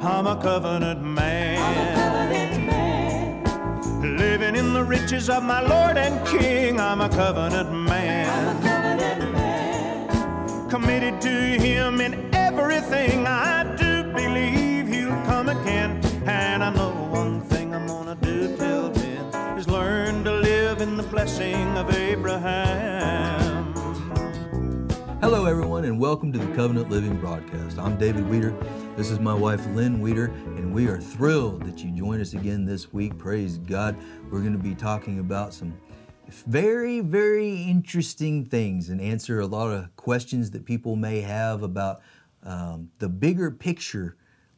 I'm 0.00 0.28
a 0.28 0.36
covenant 0.40 1.02
man. 1.02 1.58
Living 4.16 4.54
in 4.54 4.72
the 4.72 4.84
riches 4.84 5.28
of 5.28 5.42
my 5.42 5.60
Lord 5.60 5.98
and 5.98 6.24
King, 6.26 6.78
I'm 6.78 7.00
a 7.00 7.08
covenant 7.08 7.72
man. 7.72 8.28
Committed 10.70 11.20
to 11.22 11.28
Him 11.28 12.00
in 12.00 12.32
everything 12.32 13.26
I 13.26 13.64
do, 13.76 14.04
believe 14.12 14.86
He'll 14.86 15.20
come 15.24 15.48
again. 15.48 16.00
And 16.26 16.62
I 16.62 16.72
know 16.72 16.90
one 17.10 17.40
thing 17.40 17.74
I'm 17.74 17.88
gonna 17.88 18.14
do 18.14 18.56
till 18.56 18.90
then 18.90 19.58
is 19.58 19.66
learn 19.68 20.22
to 20.24 20.32
live 20.32 20.80
in 20.80 20.96
the 20.96 21.02
blessing 21.02 21.76
of 21.76 21.92
Abraham. 21.92 22.97
Everyone, 25.78 25.92
and 25.92 26.02
welcome 26.02 26.32
to 26.32 26.38
the 26.40 26.54
Covenant 26.56 26.90
Living 26.90 27.20
Broadcast. 27.20 27.78
I'm 27.78 27.96
David 27.96 28.28
Weeder. 28.28 28.52
This 28.96 29.12
is 29.12 29.20
my 29.20 29.32
wife, 29.32 29.64
Lynn 29.76 30.00
Weeder, 30.00 30.24
and 30.56 30.74
we 30.74 30.88
are 30.88 31.00
thrilled 31.00 31.62
that 31.66 31.84
you 31.84 31.92
join 31.92 32.20
us 32.20 32.32
again 32.32 32.64
this 32.64 32.92
week. 32.92 33.16
Praise 33.16 33.58
God. 33.58 33.96
We're 34.28 34.40
going 34.40 34.54
to 34.54 34.58
be 34.58 34.74
talking 34.74 35.20
about 35.20 35.54
some 35.54 35.80
very, 36.48 36.98
very 36.98 37.62
interesting 37.62 38.44
things 38.44 38.88
and 38.88 39.00
answer 39.00 39.38
a 39.38 39.46
lot 39.46 39.70
of 39.70 39.94
questions 39.94 40.50
that 40.50 40.64
people 40.64 40.96
may 40.96 41.20
have 41.20 41.62
about 41.62 42.00
um, 42.42 42.90
the 42.98 43.08
bigger 43.08 43.52
picture 43.52 44.16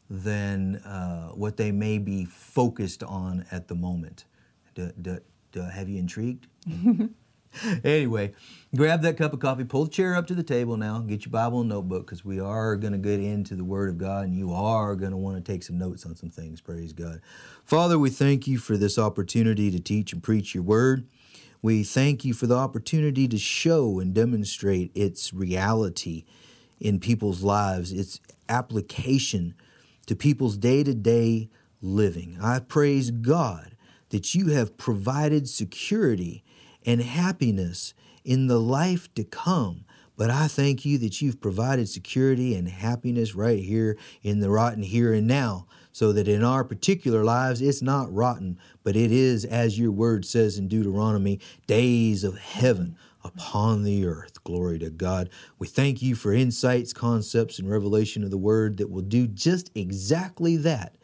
than 0.09 0.77
uh, 0.77 1.33
what 1.33 1.59
they 1.59 1.71
may 1.71 1.99
be 1.99 2.25
focused 2.25 3.03
on 3.03 3.45
at 3.51 3.69
the 3.69 3.75
moment. 3.75 4.25
Do, 4.75 4.91
do, 4.99 5.19
do, 5.53 5.61
have 5.61 5.87
you 5.91 5.99
intrigued? 5.99 6.47
anyway, 7.85 8.33
grab 8.75 9.03
that 9.03 9.17
cup 9.17 9.33
of 9.33 9.41
coffee, 9.41 9.65
pull 9.65 9.85
the 9.85 9.91
chair 9.91 10.15
up 10.15 10.27
to 10.29 10.35
the 10.35 10.43
table 10.43 10.77
now, 10.77 11.01
get 11.01 11.25
your 11.25 11.33
Bible 11.33 11.61
and 11.61 11.69
notebook 11.69 12.07
because 12.07 12.25
we 12.25 12.41
are 12.41 12.77
going 12.77 12.93
to 12.93 12.99
get 12.99 13.21
into 13.21 13.55
the 13.55 13.65
Word 13.65 13.89
of 13.89 13.99
God 13.99 14.25
and 14.25 14.35
you 14.35 14.53
are 14.53 14.95
going 14.95 15.11
to 15.11 15.17
want 15.17 15.45
to 15.45 15.53
take 15.53 15.63
some 15.63 15.79
notes 15.79 16.07
on 16.07 16.15
some 16.17 16.31
things. 16.31 16.61
Praise 16.61 16.93
God. 16.93 17.21
Father, 17.65 17.99
we 17.99 18.11
thank 18.11 18.47
you 18.47 18.59
for 18.59 18.77
this 18.77 18.99
opportunity 18.99 19.71
to 19.71 19.81
teach 19.81 20.13
and 20.13 20.23
preach 20.23 20.55
your 20.55 20.65
Word. 20.65 21.07
We 21.63 21.83
thank 21.83 22.25
you 22.25 22.33
for 22.33 22.47
the 22.47 22.57
opportunity 22.57 23.29
to 23.29 23.39
show 23.39 23.99
and 23.99 24.15
demonstrate 24.15 24.93
its 24.95 25.35
reality 25.35 26.25
in 26.81 27.01
people's 27.01 27.43
lives, 27.43 27.93
its 27.93 28.21
application 28.49 29.55
to 30.07 30.17
people's 30.17 30.57
day 30.57 30.83
to 30.83 30.95
day 30.95 31.51
living. 31.83 32.39
I 32.41 32.61
praise 32.61 33.11
God 33.11 33.77
that 34.09 34.35
you 34.35 34.49
have 34.49 34.79
provided 34.79 35.49
security 35.49 36.43
and 36.85 37.03
happiness 37.03 37.95
in 38.25 38.47
the 38.47 38.61
life 38.61 39.13
to 39.15 39.25
come. 39.25 39.85
But 40.17 40.31
I 40.31 40.49
thank 40.49 40.85
you 40.85 40.99
that 40.99 41.23
you've 41.23 41.41
provided 41.41 41.89
security 41.89 42.55
and 42.55 42.69
happiness 42.69 43.35
right 43.35 43.59
here 43.59 43.97
in 44.23 44.41
the 44.41 44.51
rotten 44.51 44.83
here 44.83 45.15
and 45.15 45.27
now, 45.27 45.67
so 45.93 46.13
that 46.13 46.29
in 46.29 46.45
our 46.45 46.63
particular 46.63 47.25
lives 47.25 47.63
it's 47.63 47.81
not 47.81 48.13
rotten, 48.13 48.59
but 48.85 48.97
it 48.97 49.11
is, 49.11 49.47
as 49.47 49.79
your 49.79 49.91
word 49.91 50.27
says 50.27 50.59
in 50.59 50.69
Deuteronomy, 50.69 51.41
days 51.67 52.23
of 52.23 52.39
heaven 52.39 52.97
upon 53.25 53.83
the 53.83 54.07
earth. 54.07 54.45
Glory 54.45 54.79
to 54.81 54.91
God. 54.91 55.31
We 55.59 55.67
thank 55.67 56.03
you 56.03 56.15
for 56.15 56.33
insights, 56.33 56.93
concepts, 56.93 57.59
and 57.59 57.71
revelation 57.71 58.23
of 58.23 58.31
the 58.31 58.39
word 58.39 58.77
that 58.77 58.91
will 58.91 59.03
do 59.03 59.27
just 59.27 59.71
exactly 59.75 60.57
that. 60.59 60.97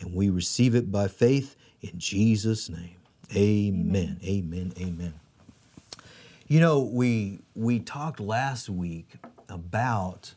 And 0.00 0.14
we 0.14 0.30
receive 0.30 0.74
it 0.74 0.90
by 0.90 1.08
faith 1.08 1.56
in 1.80 1.98
Jesus' 1.98 2.68
name. 2.68 2.96
Amen. 3.36 4.18
Amen. 4.24 4.72
Amen. 4.80 5.14
You 6.46 6.60
know, 6.60 6.80
we 6.80 7.40
we 7.54 7.78
talked 7.80 8.20
last 8.20 8.68
week 8.68 9.14
about 9.48 10.34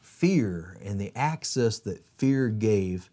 fear 0.00 0.76
and 0.84 1.00
the 1.00 1.12
access 1.16 1.78
that 1.80 2.04
fear 2.16 2.48
gave 2.48 3.10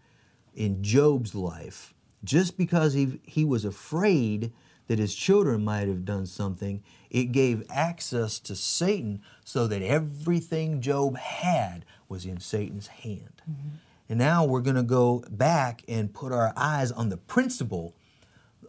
in 0.53 0.83
Job's 0.83 1.33
life. 1.33 1.93
Just 2.23 2.57
because 2.57 2.93
he 2.93 3.19
he 3.23 3.43
was 3.43 3.65
afraid 3.65 4.51
that 4.87 4.99
his 4.99 5.15
children 5.15 5.63
might 5.63 5.87
have 5.87 6.05
done 6.05 6.27
something, 6.27 6.83
it 7.09 7.31
gave 7.31 7.65
access 7.71 8.39
to 8.39 8.55
Satan 8.55 9.21
so 9.43 9.65
that 9.65 9.81
everything 9.81 10.81
Job 10.81 11.17
had 11.17 11.83
was 12.07 12.25
in 12.25 12.39
Satan's 12.39 12.87
hand. 12.87 13.41
Mm-hmm. 13.49 13.69
And 14.09 14.19
now 14.19 14.45
we're 14.45 14.61
going 14.61 14.75
to 14.75 14.83
go 14.83 15.23
back 15.31 15.81
and 15.87 16.13
put 16.13 16.31
our 16.31 16.53
eyes 16.55 16.91
on 16.91 17.09
the 17.09 17.17
principle 17.17 17.95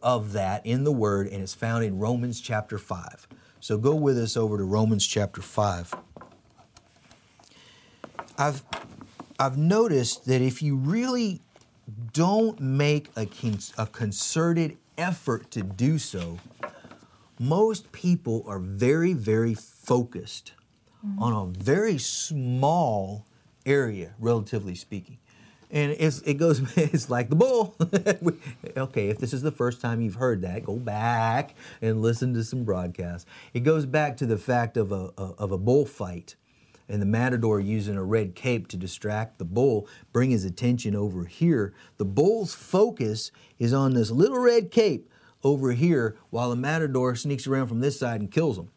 of 0.03 0.32
that 0.32 0.65
in 0.65 0.84
the 0.84 0.92
word 0.92 1.26
and 1.26 1.42
it's 1.42 1.53
found 1.53 1.84
in 1.84 1.98
Romans 1.98 2.41
chapter 2.41 2.78
5. 2.78 3.28
So 3.66 3.77
go 3.77 3.97
with 3.97 4.16
us 4.16 4.37
over 4.37 4.59
to 4.59 4.62
Romans 4.62 5.04
chapter 5.04 5.43
5. 5.43 5.93
I've, 8.38 8.62
I've 9.41 9.59
noticed 9.59 10.25
that 10.27 10.41
if 10.41 10.62
you 10.62 10.77
really 10.77 11.41
don't 12.12 12.60
make 12.60 13.09
a, 13.16 13.27
a 13.77 13.87
concerted 13.88 14.77
effort 14.97 15.50
to 15.50 15.65
do 15.65 15.99
so, 15.99 16.38
most 17.41 17.91
people 17.91 18.44
are 18.47 18.60
very, 18.60 19.15
very 19.15 19.54
focused 19.54 20.53
mm-hmm. 21.04 21.21
on 21.21 21.33
a 21.33 21.65
very 21.65 21.98
small 21.98 23.27
area, 23.66 24.15
relatively 24.21 24.77
speaking. 24.77 25.19
And 25.71 25.93
it 25.93 26.38
goes, 26.38 26.60
it's 26.77 27.10
like 27.10 27.28
the 27.28 27.37
bull. 27.37 27.77
okay, 28.77 29.09
if 29.09 29.19
this 29.19 29.32
is 29.32 29.43
the 29.43 29.53
first 29.53 29.81
time 29.81 30.00
you've 30.00 30.16
heard 30.16 30.43
that, 30.43 30.65
go 30.65 30.77
back 30.77 31.54
and 31.82 32.03
listen 32.03 32.34
to 32.34 32.44
some 32.44 32.65
broadcasts. 32.65 33.28
It 33.53 33.60
goes 33.60 33.87
back 33.87 34.16
to 34.19 34.27
the 34.27 34.38
fact 34.38 34.77
of 34.77 34.93
a, 34.93 35.12
of 35.16 35.53
a 35.53 35.59
bullfight 35.59 36.37
and 36.88 37.03
the 37.03 37.06
matador 37.06 37.59
using 37.59 37.97
a 37.97 38.04
red 38.04 38.34
cape 38.34 38.69
to 38.69 38.77
distract 38.77 39.38
the 39.38 39.44
bull, 39.44 39.88
bring 40.12 40.31
his 40.31 40.44
attention 40.44 40.94
over 40.94 41.25
here. 41.25 41.75
The 41.97 42.04
bull's 42.04 42.54
focus 42.54 43.33
is 43.59 43.72
on 43.72 43.94
this 43.94 44.10
little 44.10 44.38
red 44.38 44.71
cape 44.71 45.10
over 45.43 45.72
here 45.72 46.16
while 46.31 46.50
the 46.50 46.56
matador 46.56 47.15
sneaks 47.15 47.47
around 47.47 47.69
from 47.69 47.81
this 47.81 47.98
side 47.98 48.21
and 48.21 48.31
kills 48.31 48.59
him 48.59 48.71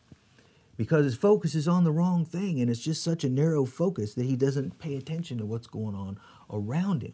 because 0.77 1.03
his 1.03 1.17
focus 1.17 1.56
is 1.56 1.67
on 1.67 1.83
the 1.83 1.91
wrong 1.91 2.23
thing 2.23 2.61
and 2.61 2.69
it's 2.69 2.79
just 2.79 3.03
such 3.03 3.23
a 3.23 3.29
narrow 3.29 3.66
focus 3.66 4.13
that 4.13 4.25
he 4.25 4.35
doesn't 4.35 4.79
pay 4.79 4.95
attention 4.95 5.38
to 5.38 5.45
what's 5.45 5.67
going 5.67 5.95
on 5.95 6.17
around 6.49 7.03
him. 7.03 7.13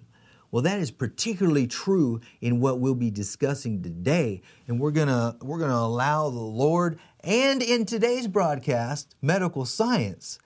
Well, 0.51 0.61
that 0.61 0.79
is 0.79 0.91
particularly 0.91 1.67
true 1.67 2.21
in 2.39 2.61
what 2.61 2.79
we'll 2.79 2.95
be 2.95 3.11
discussing 3.11 3.81
today, 3.81 4.41
and 4.67 4.79
we're 4.79 4.91
gonna 4.91 5.35
we're 5.41 5.59
gonna 5.59 5.73
allow 5.73 6.29
the 6.29 6.39
Lord 6.39 6.97
and 7.21 7.61
in 7.61 7.85
today's 7.85 8.27
broadcast, 8.27 9.15
medical 9.21 9.65
science, 9.65 10.39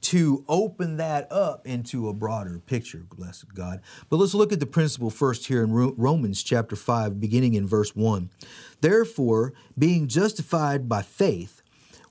to 0.00 0.44
open 0.48 0.96
that 0.98 1.26
up 1.32 1.66
into 1.66 2.08
a 2.08 2.12
broader 2.12 2.60
picture. 2.60 3.04
Bless 3.16 3.42
God. 3.42 3.80
But 4.08 4.18
let's 4.18 4.34
look 4.34 4.52
at 4.52 4.60
the 4.60 4.66
principle 4.66 5.10
first 5.10 5.46
here 5.46 5.64
in 5.64 5.72
Romans 5.72 6.42
chapter 6.42 6.76
five, 6.76 7.18
beginning 7.18 7.54
in 7.54 7.66
verse 7.66 7.96
one. 7.96 8.30
Therefore, 8.80 9.54
being 9.76 10.06
justified 10.06 10.88
by 10.88 11.02
faith, 11.02 11.62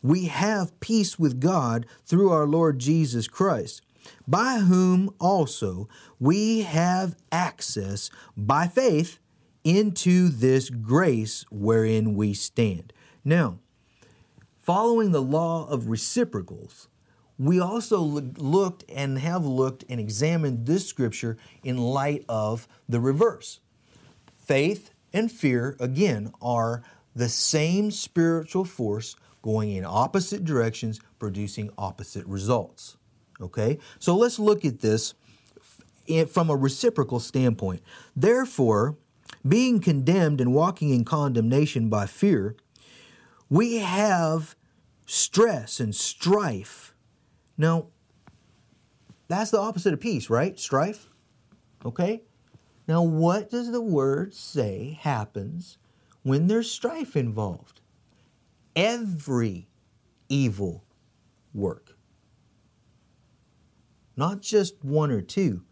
we 0.02 0.26
have 0.26 0.78
peace 0.80 1.18
with 1.18 1.40
God 1.40 1.86
through 2.06 2.30
our 2.30 2.46
Lord 2.46 2.80
Jesus 2.80 3.28
Christ 3.28 3.82
by 4.28 4.60
whom 4.60 5.14
also 5.20 5.88
we 6.20 6.62
have 6.62 7.16
access 7.32 8.10
by 8.36 8.68
faith 8.68 9.20
into 9.64 10.30
this 10.30 10.70
grace 10.70 11.46
wherein 11.50 12.16
we 12.16 12.34
stand. 12.34 12.94
Now, 13.26 13.60
following 14.62 15.12
the 15.12 15.22
law 15.22 15.68
of 15.68 15.90
reciprocals, 15.90 16.88
we 17.40 17.60
also 17.60 18.00
looked 18.00 18.84
and 18.90 19.20
have 19.20 19.46
looked 19.46 19.84
and 19.90 20.00
examined 20.00 20.66
this 20.66 20.88
scripture 20.88 21.38
in 21.64 21.78
light 21.78 22.26
of 22.28 22.68
the 22.90 23.00
reverse. 23.00 23.60
Faith 24.36 24.92
and 25.14 25.32
fear, 25.32 25.76
again, 25.80 26.32
are 26.42 26.84
the 27.16 27.30
same 27.30 27.92
spiritual 27.92 28.66
force 28.66 29.16
going 29.42 29.72
in 29.72 29.86
opposite 29.86 30.44
directions, 30.44 31.00
producing 31.20 31.70
opposite 31.78 32.26
results. 32.26 32.97
Okay? 33.42 33.80
So 34.00 34.16
let's 34.16 34.40
look 34.40 34.66
at 34.66 34.80
this 34.80 35.14
from 36.30 36.50
a 36.50 36.56
reciprocal 36.56 37.20
standpoint. 37.20 37.82
Therefore, 38.16 38.98
being 39.48 39.80
condemned 39.80 40.42
and 40.42 40.54
walking 40.54 40.90
in 40.90 41.06
condemnation 41.06 41.90
by 41.90 42.06
fear, 42.06 42.56
we 43.50 43.78
have 43.78 44.56
stress 45.06 45.80
and 45.80 45.94
strife. 45.94 46.94
Now, 47.58 47.88
that's 49.28 49.52
the 49.52 49.60
opposite 49.60 49.94
of 49.94 50.00
peace, 50.00 50.30
right? 50.30 50.58
Strife. 50.58 51.10
Okay? 51.86 52.24
Now, 52.88 53.04
what 53.04 53.50
does 53.50 53.72
the 53.72 53.82
word 53.82 54.34
say 54.34 54.98
happens 55.02 55.78
when 56.24 56.48
there's 56.48 56.72
strife 56.72 57.18
involved? 57.18 57.82
Every 58.76 59.68
evil 60.30 60.84
work 61.54 61.97
not 64.18 64.42
just 64.42 64.84
one 64.84 65.12
or 65.12 65.22
two. 65.22 65.64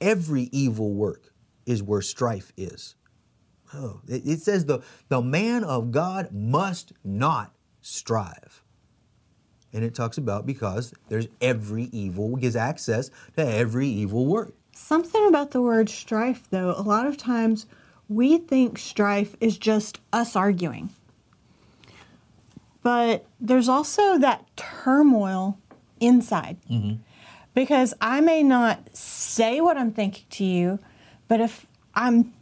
Every 0.00 0.48
evil 0.52 0.92
work 0.92 1.32
is 1.66 1.82
where 1.82 2.02
strife 2.02 2.52
is. 2.56 2.94
Oh, 3.74 4.00
it, 4.08 4.26
it 4.26 4.42
says 4.42 4.66
the, 4.66 4.80
the 5.08 5.20
man 5.20 5.64
of 5.64 5.90
God 5.90 6.32
must 6.32 6.92
not 7.04 7.52
strive. 7.80 8.62
And 9.72 9.84
it 9.84 9.94
talks 9.94 10.18
about 10.18 10.46
because 10.46 10.92
there's 11.08 11.28
every 11.40 11.84
evil, 11.92 12.36
gives 12.36 12.56
access 12.56 13.10
to 13.36 13.46
every 13.46 13.86
evil 13.86 14.26
work. 14.26 14.54
Something 14.72 15.28
about 15.28 15.52
the 15.52 15.60
word 15.60 15.88
strife, 15.88 16.48
though, 16.50 16.74
a 16.76 16.82
lot 16.82 17.06
of 17.06 17.16
times 17.16 17.66
we 18.08 18.38
think 18.38 18.78
strife 18.78 19.36
is 19.40 19.56
just 19.58 20.00
us 20.12 20.34
arguing. 20.34 20.90
But 22.82 23.26
there's 23.38 23.68
also 23.68 24.18
that 24.18 24.44
turmoil 24.56 25.58
inside. 26.00 26.56
Mm-hmm. 26.68 27.02
Because 27.54 27.94
I 28.00 28.20
may 28.20 28.42
not 28.42 28.96
say 28.96 29.60
what 29.60 29.76
I'm 29.76 29.92
thinking 29.92 30.24
to 30.30 30.44
you, 30.44 30.78
but 31.28 31.40
if 31.40 31.66
I'm 31.94 32.32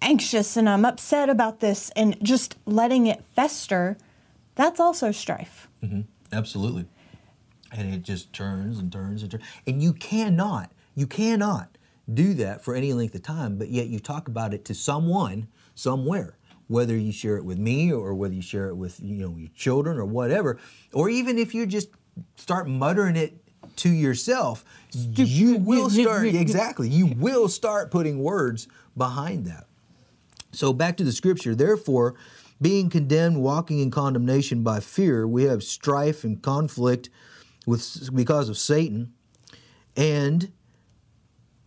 anxious 0.00 0.56
and 0.56 0.68
I'm 0.68 0.84
upset 0.84 1.28
about 1.28 1.60
this 1.60 1.90
and 1.90 2.16
just 2.22 2.56
letting 2.64 3.06
it 3.06 3.24
fester, 3.34 3.98
that's 4.54 4.80
also 4.80 5.12
strife. 5.12 5.68
Mm-hmm. 5.82 6.02
Absolutely. 6.32 6.86
And 7.72 7.94
it 7.94 8.02
just 8.02 8.32
turns 8.32 8.78
and 8.78 8.90
turns 8.90 9.22
and 9.22 9.30
turns. 9.30 9.44
And 9.66 9.82
you 9.82 9.92
cannot, 9.92 10.72
you 10.94 11.06
cannot 11.06 11.76
do 12.12 12.32
that 12.34 12.64
for 12.64 12.74
any 12.74 12.92
length 12.92 13.14
of 13.14 13.22
time, 13.22 13.58
but 13.58 13.68
yet 13.68 13.88
you 13.88 13.98
talk 13.98 14.28
about 14.28 14.54
it 14.54 14.64
to 14.66 14.74
someone 14.74 15.48
somewhere. 15.74 16.36
Whether 16.66 16.96
you 16.96 17.12
share 17.12 17.36
it 17.36 17.44
with 17.44 17.58
me 17.58 17.92
or 17.92 18.14
whether 18.14 18.34
you 18.34 18.42
share 18.42 18.68
it 18.68 18.74
with 18.74 19.00
you 19.00 19.16
know 19.16 19.36
your 19.36 19.50
children 19.54 19.96
or 19.96 20.04
whatever, 20.04 20.58
or 20.92 21.08
even 21.08 21.38
if 21.38 21.54
you 21.54 21.64
just 21.64 21.88
start 22.36 22.68
muttering 22.68 23.16
it 23.16 23.42
to 23.78 23.88
yourself, 23.88 24.64
you 24.92 25.56
will 25.56 25.90
start 25.90 26.26
exactly. 26.26 26.88
You 26.88 27.06
will 27.06 27.48
start 27.48 27.90
putting 27.90 28.22
words 28.22 28.68
behind 28.96 29.46
that. 29.46 29.66
So 30.52 30.72
back 30.72 30.96
to 30.98 31.04
the 31.04 31.12
scripture. 31.12 31.54
Therefore, 31.54 32.14
being 32.60 32.90
condemned, 32.90 33.40
walking 33.40 33.78
in 33.78 33.90
condemnation 33.90 34.62
by 34.62 34.80
fear, 34.80 35.26
we 35.26 35.44
have 35.44 35.62
strife 35.62 36.24
and 36.24 36.42
conflict 36.42 37.08
with 37.66 38.14
because 38.14 38.48
of 38.48 38.58
Satan, 38.58 39.12
and 39.96 40.50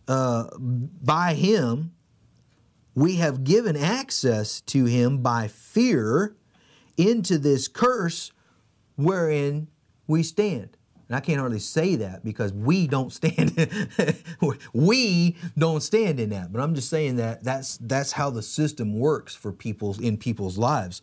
uh, 0.08 0.48
by 0.58 1.34
him 1.34 1.92
we 2.94 3.16
have 3.16 3.44
given 3.44 3.76
access 3.76 4.60
to 4.62 4.84
him 4.84 5.18
by 5.18 5.48
fear 5.48 6.36
into 6.96 7.38
this 7.38 7.68
curse 7.68 8.32
wherein 8.96 9.68
we 10.06 10.22
stand. 10.22 10.76
And 11.12 11.18
I 11.18 11.20
can't 11.20 11.40
hardly 11.40 11.58
say 11.58 11.96
that 11.96 12.24
because 12.24 12.54
we 12.54 12.86
don't 12.86 13.12
stand. 13.12 13.68
we 14.72 15.36
don't 15.58 15.82
stand 15.82 16.18
in 16.18 16.30
that. 16.30 16.50
But 16.50 16.62
I'm 16.62 16.74
just 16.74 16.88
saying 16.88 17.16
that 17.16 17.44
that's 17.44 17.76
that's 17.76 18.12
how 18.12 18.30
the 18.30 18.40
system 18.40 18.98
works 18.98 19.34
for 19.34 19.52
people 19.52 19.94
in 20.00 20.16
people's 20.16 20.56
lives. 20.56 21.02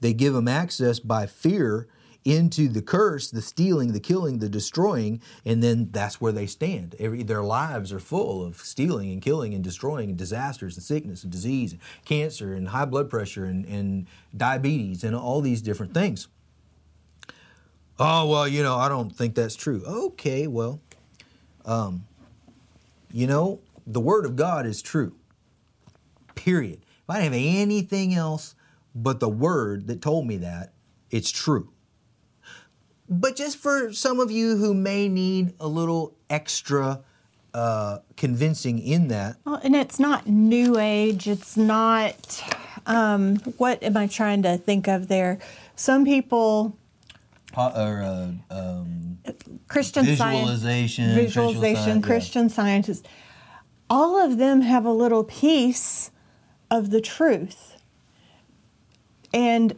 They 0.00 0.12
give 0.12 0.34
them 0.34 0.48
access 0.48 0.98
by 0.98 1.26
fear 1.26 1.86
into 2.24 2.66
the 2.66 2.82
curse, 2.82 3.30
the 3.30 3.42
stealing, 3.42 3.92
the 3.92 4.00
killing, 4.00 4.40
the 4.40 4.48
destroying, 4.48 5.20
and 5.44 5.62
then 5.62 5.90
that's 5.92 6.20
where 6.20 6.32
they 6.32 6.46
stand. 6.46 6.96
Every, 6.98 7.22
their 7.22 7.44
lives 7.44 7.92
are 7.92 8.00
full 8.00 8.44
of 8.44 8.56
stealing 8.56 9.12
and 9.12 9.22
killing 9.22 9.54
and 9.54 9.62
destroying 9.62 10.08
and 10.08 10.18
disasters 10.18 10.76
and 10.76 10.82
sickness 10.82 11.22
and 11.22 11.30
disease 11.30 11.70
and 11.70 11.80
cancer 12.04 12.54
and 12.54 12.70
high 12.70 12.86
blood 12.86 13.08
pressure 13.08 13.44
and, 13.44 13.64
and 13.66 14.08
diabetes 14.36 15.04
and 15.04 15.14
all 15.14 15.40
these 15.40 15.62
different 15.62 15.94
things. 15.94 16.26
Oh, 17.98 18.28
well, 18.28 18.48
you 18.48 18.62
know, 18.62 18.76
I 18.76 18.88
don't 18.88 19.14
think 19.14 19.34
that's 19.34 19.54
true. 19.54 19.82
Okay, 19.86 20.46
well, 20.46 20.80
um, 21.64 22.04
you 23.12 23.26
know, 23.26 23.60
the 23.86 24.00
Word 24.00 24.24
of 24.26 24.34
God 24.36 24.66
is 24.66 24.82
true. 24.82 25.14
Period. 26.34 26.80
If 26.82 27.10
I 27.10 27.20
didn't 27.20 27.34
have 27.34 27.62
anything 27.62 28.14
else 28.14 28.54
but 28.94 29.20
the 29.20 29.28
Word 29.28 29.86
that 29.86 30.02
told 30.02 30.26
me 30.26 30.38
that, 30.38 30.72
it's 31.10 31.30
true. 31.30 31.70
But 33.08 33.36
just 33.36 33.58
for 33.58 33.92
some 33.92 34.18
of 34.18 34.30
you 34.30 34.56
who 34.56 34.74
may 34.74 35.08
need 35.08 35.52
a 35.60 35.68
little 35.68 36.16
extra 36.30 37.00
uh, 37.52 37.98
convincing 38.16 38.80
in 38.80 39.08
that, 39.08 39.36
Well, 39.44 39.60
and 39.62 39.76
it's 39.76 40.00
not 40.00 40.26
new 40.26 40.78
age. 40.78 41.28
It's 41.28 41.56
not. 41.56 42.42
Um, 42.86 43.36
what 43.56 43.82
am 43.82 43.96
I 43.96 44.06
trying 44.08 44.42
to 44.42 44.56
think 44.56 44.88
of 44.88 45.08
there? 45.08 45.38
Some 45.76 46.04
people, 46.04 46.76
or 47.56 48.02
uh, 48.02 48.30
um, 48.50 49.18
Christian 49.68 50.16
science, 50.16 50.50
Visualization, 50.50 51.14
Christian 51.14 51.96
yeah. 51.96 52.06
Christian 52.06 52.48
scientists, 52.48 53.06
all 53.88 54.22
of 54.22 54.38
them 54.38 54.60
have 54.62 54.84
a 54.84 54.92
little 54.92 55.24
piece 55.24 56.10
of 56.70 56.90
the 56.90 57.00
truth, 57.00 57.76
and 59.32 59.76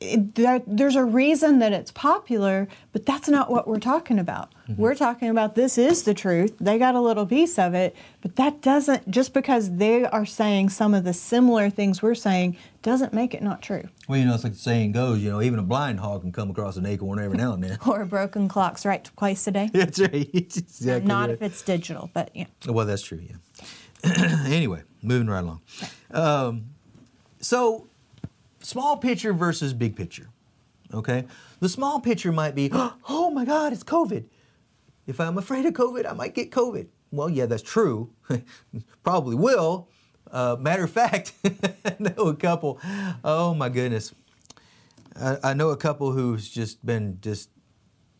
it, 0.00 0.36
there, 0.36 0.62
there's 0.66 0.94
a 0.94 1.04
reason 1.04 1.58
that 1.58 1.72
it's 1.72 1.90
popular, 1.90 2.68
but 2.92 3.04
that's 3.04 3.28
not 3.28 3.50
what 3.50 3.66
we're 3.66 3.80
talking 3.80 4.18
about. 4.18 4.52
Mm-hmm. 4.68 4.80
We're 4.80 4.94
talking 4.94 5.28
about 5.28 5.56
this 5.56 5.76
is 5.76 6.04
the 6.04 6.14
truth. 6.14 6.54
They 6.60 6.78
got 6.78 6.94
a 6.94 7.00
little 7.00 7.26
piece 7.26 7.58
of 7.58 7.74
it, 7.74 7.96
but 8.20 8.36
that 8.36 8.62
doesn't 8.62 9.10
just 9.10 9.34
because 9.34 9.76
they 9.76 10.04
are 10.04 10.24
saying 10.24 10.68
some 10.68 10.94
of 10.94 11.02
the 11.02 11.12
similar 11.12 11.68
things 11.68 12.00
we're 12.00 12.14
saying 12.14 12.56
doesn't 12.82 13.12
make 13.12 13.34
it 13.34 13.42
not 13.42 13.60
true. 13.60 13.88
well, 14.06 14.18
you 14.18 14.24
know, 14.24 14.34
it's 14.34 14.44
like 14.44 14.52
the 14.52 14.58
saying 14.58 14.92
goes, 14.92 15.18
you 15.20 15.30
know, 15.30 15.42
even 15.42 15.58
a 15.58 15.64
blind 15.64 15.98
hog 15.98 16.20
can 16.22 16.30
come 16.30 16.50
across 16.50 16.76
an 16.76 16.86
acorn 16.86 17.18
every 17.18 17.36
now 17.36 17.52
and 17.54 17.62
then. 17.62 17.78
Or 17.86 18.02
a 18.02 18.06
broken 18.06 18.48
clock's 18.48 18.86
right 18.86 19.04
twice 19.16 19.46
a 19.48 19.50
day. 19.50 19.70
That's 19.72 19.98
right. 19.98 20.30
Exactly 20.34 21.08
not 21.08 21.28
right. 21.28 21.30
if 21.30 21.42
it's 21.42 21.62
digital, 21.62 22.08
but 22.14 22.30
yeah. 22.34 22.46
Well, 22.66 22.86
that's 22.86 23.02
true, 23.02 23.20
yeah. 23.20 24.44
anyway, 24.46 24.82
moving 25.02 25.26
right 25.28 25.40
along. 25.40 25.60
Um, 26.12 26.66
so, 27.40 27.87
small 28.68 28.98
picture 28.98 29.32
versus 29.32 29.72
big 29.72 29.96
picture. 29.96 30.28
Okay? 30.92 31.24
The 31.60 31.68
small 31.68 32.00
picture 32.00 32.32
might 32.32 32.54
be, 32.54 32.70
oh 33.08 33.30
my 33.30 33.44
God, 33.44 33.72
it's 33.72 33.82
COVID. 33.82 34.24
If 35.06 35.20
I'm 35.20 35.38
afraid 35.38 35.64
of 35.64 35.72
COVID, 35.72 36.08
I 36.08 36.12
might 36.12 36.34
get 36.34 36.50
COVID. 36.50 36.86
Well, 37.10 37.30
yeah, 37.30 37.46
that's 37.46 37.62
true. 37.62 38.10
Probably 39.02 39.34
will. 39.34 39.88
Uh, 40.30 40.56
matter 40.60 40.84
of 40.84 40.90
fact, 40.90 41.32
I 41.84 41.96
know 41.98 42.28
a 42.28 42.36
couple, 42.36 42.78
oh 43.24 43.54
my 43.54 43.70
goodness. 43.70 44.14
I, 45.18 45.38
I 45.42 45.54
know 45.54 45.70
a 45.70 45.76
couple 45.76 46.12
who's 46.12 46.50
just 46.50 46.84
been 46.84 47.18
just 47.22 47.48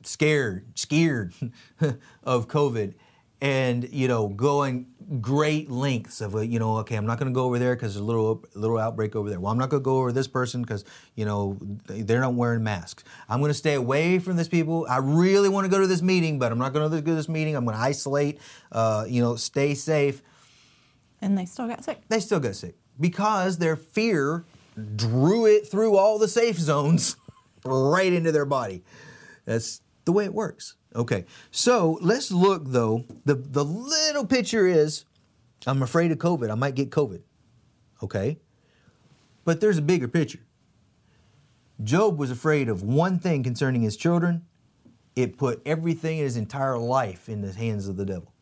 scared, 0.02 0.64
scared 0.74 1.34
of 2.24 2.48
COVID, 2.48 2.94
and 3.40 3.88
you 3.93 4.08
know, 4.08 4.29
going 4.29 4.87
great 5.20 5.70
lengths 5.70 6.20
of, 6.20 6.44
you 6.44 6.58
know, 6.58 6.79
okay, 6.79 6.96
I'm 6.96 7.06
not 7.06 7.19
going 7.19 7.32
to 7.32 7.35
go 7.35 7.44
over 7.44 7.58
there 7.58 7.75
because 7.75 7.94
there's 7.94 8.02
a 8.02 8.05
little 8.05 8.44
little 8.55 8.79
outbreak 8.79 9.17
over 9.17 9.31
there. 9.31 9.40
Well, 9.40 9.52
I'm 9.52 9.58
not 9.58 9.70
going 9.70 9.82
to 9.82 9.85
go 9.85 9.99
over 9.99 10.12
this 10.12 10.29
person 10.29 10.61
because 10.62 10.85
you 11.14 11.25
know 11.25 11.56
they- 11.87 12.02
they're 12.02 12.20
not 12.20 12.35
wearing 12.35 12.62
masks. 12.62 13.05
I'm 13.29 13.40
going 13.40 13.50
to 13.50 13.55
stay 13.55 13.75
away 13.75 14.19
from 14.19 14.37
this 14.37 14.49
people. 14.49 14.87
I 14.88 14.99
really 14.99 15.49
want 15.49 15.64
to 15.64 15.70
go 15.70 15.81
to 15.81 15.87
this 15.87 16.02
meeting, 16.02 16.38
but 16.38 16.50
I'm 16.52 16.58
not 16.58 16.73
going 16.73 16.90
to 16.90 17.00
go 17.00 17.11
to 17.12 17.14
this 17.14 17.29
meeting. 17.29 17.55
I'm 17.56 17.64
going 17.64 17.76
to 17.76 17.82
isolate. 17.82 18.40
Uh, 18.73 19.05
you 19.08 19.23
know, 19.23 19.37
stay 19.37 19.75
safe. 19.75 20.23
And 21.20 21.37
they 21.37 21.46
still 21.46 21.67
got 21.69 21.85
sick. 21.85 21.99
They 22.08 22.20
still 22.20 22.40
got 22.40 22.54
sick 22.54 22.76
because 23.00 23.59
their 23.59 23.76
fear 23.76 24.45
drew 24.97 25.47
it 25.47 25.66
through 25.68 25.97
all 25.97 26.18
the 26.18 26.28
safe 26.28 26.57
zones 26.59 27.16
right 27.64 28.12
into 28.12 28.30
their 28.30 28.45
body. 28.45 28.85
That's 29.45 29.80
the 30.04 30.12
way 30.12 30.25
it 30.25 30.35
works. 30.35 30.75
Okay, 30.95 31.26
so 31.50 31.99
let's 32.00 32.30
look 32.30 32.62
though. 32.66 33.04
The, 33.25 33.35
the 33.35 33.64
little 33.64 34.26
picture 34.26 34.66
is 34.66 35.04
I'm 35.66 35.83
afraid 35.83 36.12
of 36.12 36.18
COVID. 36.18 36.50
I 36.50 36.54
might 36.54 36.75
get 36.75 36.90
COVID. 36.90 37.21
Okay, 38.02 38.38
but 39.45 39.61
there's 39.61 39.78
a 39.78 39.83
bigger 39.83 40.09
picture. 40.09 40.40
Job 41.83 42.18
was 42.18 42.30
afraid 42.30 42.68
of 42.68 42.83
one 42.83 43.18
thing 43.18 43.42
concerning 43.42 43.83
his 43.83 43.97
children. 43.97 44.45
It 45.14 45.37
put 45.37 45.62
everything 45.64 46.18
in 46.18 46.25
his 46.25 46.37
entire 46.37 46.78
life 46.78 47.28
in 47.28 47.40
the 47.40 47.52
hands 47.52 47.88
of 47.88 47.97
the 47.97 48.04
devil. 48.04 48.33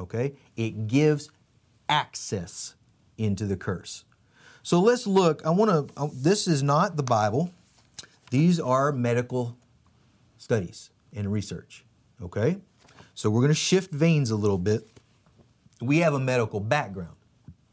Okay? 0.00 0.34
It 0.56 0.86
gives 0.86 1.30
access 1.88 2.74
into 3.18 3.46
the 3.46 3.56
curse. 3.56 4.04
So 4.62 4.80
let's 4.80 5.06
look. 5.06 5.44
I 5.44 5.50
want 5.50 5.70
to, 5.70 6.00
uh, 6.00 6.08
this 6.12 6.46
is 6.48 6.62
not 6.62 6.96
the 6.96 7.02
Bible, 7.02 7.52
these 8.30 8.58
are 8.58 8.92
medical 8.92 9.56
studies 10.38 10.90
and 11.14 11.30
research. 11.30 11.84
Okay? 12.22 12.58
So 13.14 13.30
we're 13.30 13.40
going 13.40 13.52
to 13.52 13.54
shift 13.54 13.92
veins 13.92 14.30
a 14.30 14.36
little 14.36 14.58
bit. 14.58 14.86
We 15.80 15.98
have 15.98 16.14
a 16.14 16.20
medical 16.20 16.60
background. 16.60 17.16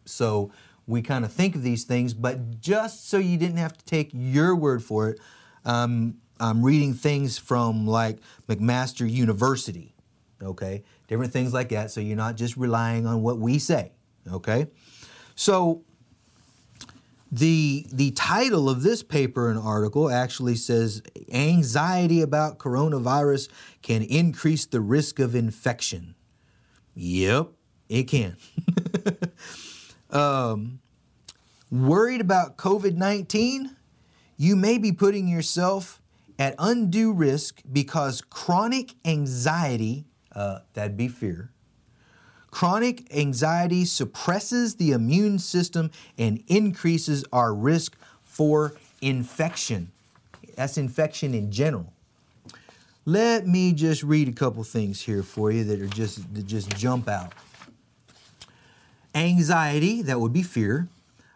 So 0.05 0.51
we 0.87 1.01
kind 1.01 1.23
of 1.25 1.31
think 1.31 1.55
of 1.55 1.63
these 1.63 1.83
things, 1.83 2.13
but 2.13 2.59
just 2.59 3.09
so 3.09 3.17
you 3.17 3.37
didn't 3.37 3.57
have 3.57 3.77
to 3.77 3.85
take 3.85 4.09
your 4.13 4.55
word 4.55 4.83
for 4.83 5.09
it, 5.09 5.19
um, 5.65 6.15
I'm 6.39 6.63
reading 6.63 6.93
things 6.93 7.37
from 7.37 7.85
like 7.85 8.17
McMaster 8.47 9.09
University, 9.09 9.93
okay? 10.41 10.83
Different 11.07 11.31
things 11.31 11.53
like 11.53 11.69
that, 11.69 11.91
so 11.91 12.01
you're 12.01 12.17
not 12.17 12.35
just 12.35 12.57
relying 12.57 13.05
on 13.05 13.21
what 13.21 13.37
we 13.37 13.59
say, 13.59 13.91
okay? 14.31 14.67
So 15.35 15.83
the 17.31 17.85
the 17.91 18.11
title 18.11 18.69
of 18.69 18.83
this 18.83 19.03
paper 19.03 19.49
and 19.49 19.57
article 19.57 20.09
actually 20.09 20.55
says 20.55 21.01
anxiety 21.31 22.21
about 22.21 22.57
coronavirus 22.57 23.47
can 23.81 24.03
increase 24.03 24.65
the 24.65 24.81
risk 24.81 25.19
of 25.19 25.33
infection. 25.33 26.15
Yep, 26.93 27.47
it 27.87 28.03
can. 28.03 28.35
um, 30.09 30.81
worried 31.71 32.19
about 32.19 32.57
COVID 32.57 32.95
19? 32.95 33.77
You 34.35 34.55
may 34.55 34.77
be 34.77 34.91
putting 34.91 35.27
yourself 35.27 36.01
at 36.37 36.55
undue 36.59 37.13
risk 37.13 37.61
because 37.71 38.21
chronic 38.21 38.95
anxiety, 39.05 40.05
uh, 40.35 40.59
that'd 40.73 40.97
be 40.97 41.07
fear, 41.07 41.51
Chronic 42.51 43.13
anxiety 43.15 43.85
suppresses 43.85 44.75
the 44.75 44.91
immune 44.91 45.39
system 45.39 45.89
and 46.17 46.43
increases 46.47 47.23
our 47.31 47.53
risk 47.53 47.97
for 48.23 48.73
infection. 49.01 49.91
That's 50.55 50.77
infection 50.77 51.33
in 51.33 51.51
general. 51.51 51.91
Let 53.05 53.47
me 53.47 53.73
just 53.73 54.03
read 54.03 54.27
a 54.27 54.31
couple 54.31 54.63
things 54.63 55.01
here 55.01 55.23
for 55.23 55.49
you 55.51 55.63
that 55.63 55.81
are 55.81 55.87
just 55.87 56.33
that 56.35 56.45
just 56.45 56.69
jump 56.77 57.07
out. 57.07 57.33
Anxiety, 59.15 60.01
that 60.03 60.19
would 60.19 60.33
be 60.33 60.43
fear, 60.43 60.87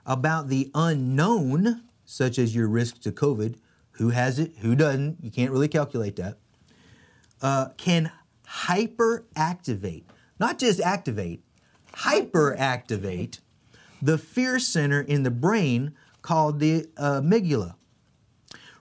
about 0.06 0.48
the 0.50 0.70
unknown, 0.76 1.82
such 2.06 2.38
as 2.38 2.56
your 2.56 2.68
risk 2.68 3.02
to 3.02 3.12
COVID, 3.12 3.56
who 3.92 4.10
has 4.10 4.38
it, 4.40 4.54
who 4.60 4.76
doesn't, 4.76 5.18
you 5.22 5.32
can't 5.32 5.52
really 5.52 5.68
calculate 5.68 6.16
that, 6.18 6.38
uh, 7.42 7.70
can 7.78 8.12
hyperactivate, 8.48 10.04
not 10.40 10.60
just 10.60 10.80
activate, 10.82 11.44
hyperactivate 11.94 13.40
the 14.02 14.18
fear 14.18 14.60
center 14.60 15.02
in 15.02 15.24
the 15.24 15.32
brain 15.32 15.94
called 16.22 16.60
the 16.60 16.88
uh, 16.98 17.22
amygdala. 17.22 17.76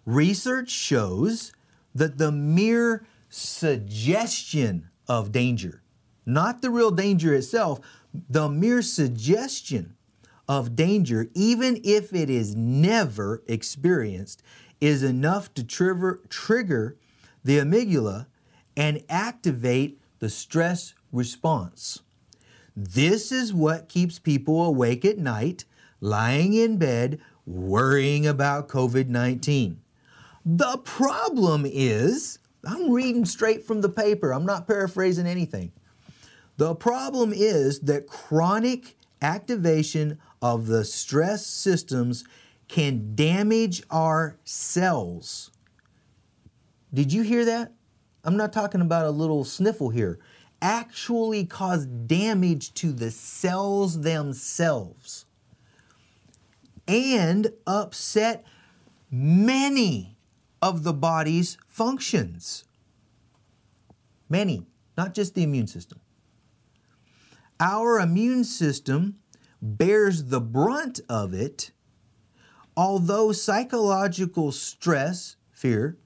Research 0.04 0.70
shows 0.70 1.52
that 1.94 2.18
the 2.18 2.32
mere 2.32 3.06
suggestion 3.28 4.88
of 5.08 5.32
danger, 5.32 5.82
not 6.26 6.62
the 6.62 6.70
real 6.70 6.90
danger 6.90 7.34
itself, 7.34 7.80
the 8.28 8.49
mere 8.49 8.82
suggestion 8.82 9.96
of 10.49 10.76
danger, 10.76 11.28
even 11.34 11.80
if 11.84 12.12
it 12.12 12.28
is 12.28 12.54
never 12.54 13.42
experienced, 13.46 14.42
is 14.80 15.02
enough 15.02 15.52
to 15.54 15.64
trigger, 15.64 16.20
trigger 16.28 16.96
the 17.42 17.58
amygdala 17.58 18.26
and 18.76 19.02
activate 19.08 20.00
the 20.18 20.28
stress 20.28 20.94
response. 21.14 22.00
This 22.76 23.30
is 23.30 23.54
what 23.54 23.88
keeps 23.88 24.18
people 24.18 24.64
awake 24.64 25.04
at 25.04 25.18
night, 25.18 25.64
lying 26.00 26.54
in 26.54 26.76
bed, 26.76 27.21
worrying 27.47 28.26
about 28.26 28.68
COVID 28.68 29.09
19. 29.09 29.80
The 30.44 30.78
problem 30.78 31.64
is, 31.66 32.38
I'm 32.66 32.90
reading 32.90 33.25
straight 33.25 33.64
from 33.64 33.80
the 33.80 33.88
paper, 33.88 34.33
I'm 34.33 34.44
not 34.44 34.66
paraphrasing 34.66 35.26
anything. 35.26 35.73
The 36.56 36.75
problem 36.75 37.33
is 37.35 37.80
that 37.80 38.06
chronic 38.06 38.97
activation 39.23 40.18
of 40.42 40.66
the 40.66 40.85
stress 40.85 41.47
systems 41.47 42.25
can 42.68 43.14
damage 43.14 43.83
our 43.90 44.37
cells. 44.44 45.50
Did 46.92 47.12
you 47.12 47.23
hear 47.23 47.44
that? 47.44 47.73
I'm 48.25 48.37
not 48.37 48.52
talking 48.52 48.80
about 48.80 49.06
a 49.06 49.11
little 49.11 49.44
sniffle 49.44 49.90
here. 49.90 50.18
Actually, 50.64 51.44
cause 51.44 51.85
damage 51.85 52.73
to 52.73 52.90
the 52.90 53.11
cells 53.11 54.00
themselves 54.00 55.26
and 56.88 57.52
upset 57.66 58.47
many 59.11 60.16
of 60.62 60.83
the 60.83 60.94
body's 60.94 61.59
functions. 61.68 62.64
Many, 64.30 64.64
not 64.97 65.12
just 65.12 65.35
the 65.35 65.42
immune 65.42 65.66
system. 65.66 66.00
Our 67.61 68.00
immune 68.00 68.44
system 68.44 69.18
bears 69.61 70.25
the 70.25 70.40
brunt 70.40 70.99
of 71.11 71.35
it, 71.35 71.73
although 72.75 73.33
psychological 73.33 74.50
stress, 74.50 75.37
fear, 75.52 75.99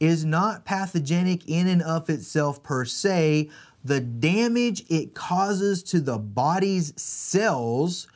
is 0.00 0.24
not 0.24 0.64
pathogenic 0.64 1.46
in 1.46 1.66
and 1.66 1.82
of 1.82 2.08
itself 2.08 2.62
per 2.62 2.86
se. 2.86 3.50
The 3.84 4.00
damage 4.00 4.84
it 4.88 5.14
causes 5.14 5.82
to 5.84 6.00
the 6.00 6.18
body's 6.18 6.92
cells 7.00 8.08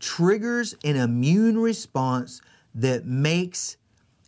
triggers 0.00 0.74
an 0.84 0.96
immune 0.96 1.58
response 1.58 2.42
that 2.74 3.06
makes 3.06 3.76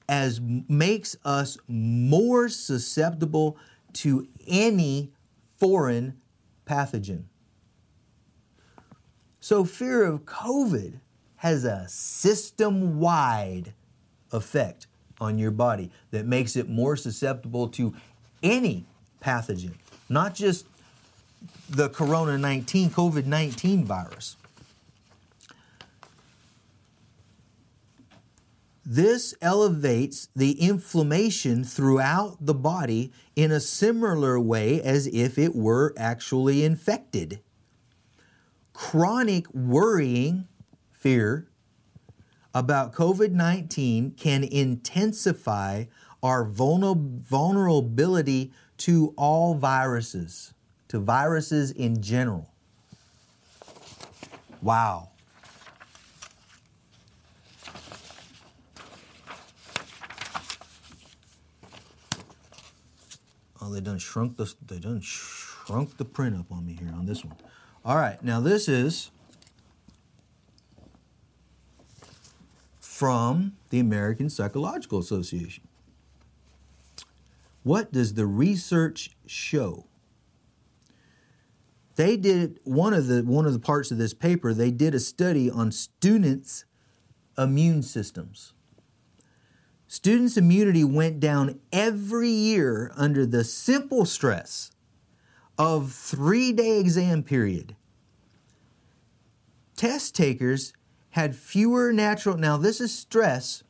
as 0.08 0.40
makes 0.40 1.16
us 1.24 1.56
more 1.66 2.48
susceptible 2.48 3.56
to 3.94 4.28
any 4.46 5.10
foreign 5.58 6.20
pathogen. 6.66 7.24
So 9.40 9.64
fear 9.64 10.04
of 10.04 10.24
COVID 10.24 11.00
has 11.36 11.64
a 11.64 11.86
system-wide 11.88 13.72
effect 14.32 14.86
on 15.20 15.38
your 15.38 15.50
body 15.50 15.90
that 16.10 16.26
makes 16.26 16.56
it 16.56 16.68
more 16.68 16.96
susceptible 16.96 17.68
to 17.68 17.94
any 18.42 18.86
pathogen, 19.22 19.74
not 20.08 20.34
just 20.34 20.66
the 21.68 21.88
corona 21.88 22.38
19, 22.38 22.90
COVID 22.90 23.26
19 23.26 23.84
virus. 23.84 24.36
This 28.86 29.34
elevates 29.40 30.28
the 30.36 30.60
inflammation 30.60 31.64
throughout 31.64 32.36
the 32.38 32.52
body 32.52 33.12
in 33.34 33.50
a 33.50 33.60
similar 33.60 34.38
way 34.38 34.82
as 34.82 35.06
if 35.06 35.38
it 35.38 35.54
were 35.54 35.94
actually 35.96 36.64
infected. 36.64 37.40
Chronic 38.74 39.46
worrying, 39.54 40.48
fear, 40.92 41.48
about 42.52 42.92
COVID 42.92 43.32
19 43.32 44.10
can 44.12 44.44
intensify 44.44 45.84
our 46.22 46.44
vulnerability 46.44 48.52
to 48.76 49.14
all 49.16 49.54
viruses, 49.54 50.52
to 50.88 50.98
viruses 50.98 51.70
in 51.70 52.02
general. 52.02 52.50
Wow. 54.62 55.10
Oh, 63.60 63.72
they 63.72 63.80
done 63.80 63.98
shrunk 63.98 64.36
the 64.36 64.52
they 64.66 64.78
done 64.78 65.00
shrunk 65.00 65.96
the 65.96 66.04
print 66.04 66.36
up 66.36 66.52
on 66.52 66.66
me 66.66 66.76
here 66.78 66.92
on 66.94 67.06
this 67.06 67.24
one. 67.24 67.36
All 67.84 67.96
right, 67.96 68.22
now 68.22 68.40
this 68.40 68.68
is 68.68 69.10
from 72.78 73.54
the 73.70 73.80
American 73.80 74.30
Psychological 74.30 74.98
Association. 74.98 75.66
What 77.62 77.92
does 77.92 78.14
the 78.14 78.26
research 78.26 79.10
show? 79.26 79.86
They 81.96 82.16
did 82.16 82.58
one 82.64 82.92
of 82.92 83.06
the 83.06 83.22
one 83.22 83.46
of 83.46 83.52
the 83.52 83.58
parts 83.58 83.90
of 83.90 83.98
this 83.98 84.14
paper, 84.14 84.52
they 84.52 84.70
did 84.70 84.94
a 84.94 85.00
study 85.00 85.50
on 85.50 85.70
students' 85.70 86.64
immune 87.38 87.82
systems. 87.82 88.52
Students' 89.86 90.36
immunity 90.36 90.82
went 90.82 91.20
down 91.20 91.60
every 91.72 92.30
year 92.30 92.90
under 92.96 93.24
the 93.24 93.44
simple 93.44 94.04
stress 94.04 94.72
of 95.56 95.84
3-day 95.84 96.80
exam 96.80 97.22
period. 97.22 97.76
Test 99.76 100.16
takers 100.16 100.72
had 101.10 101.36
fewer 101.36 101.92
natural. 101.92 102.36
Now, 102.36 102.56
this 102.56 102.80
is 102.80 102.92
stress. 102.92 103.62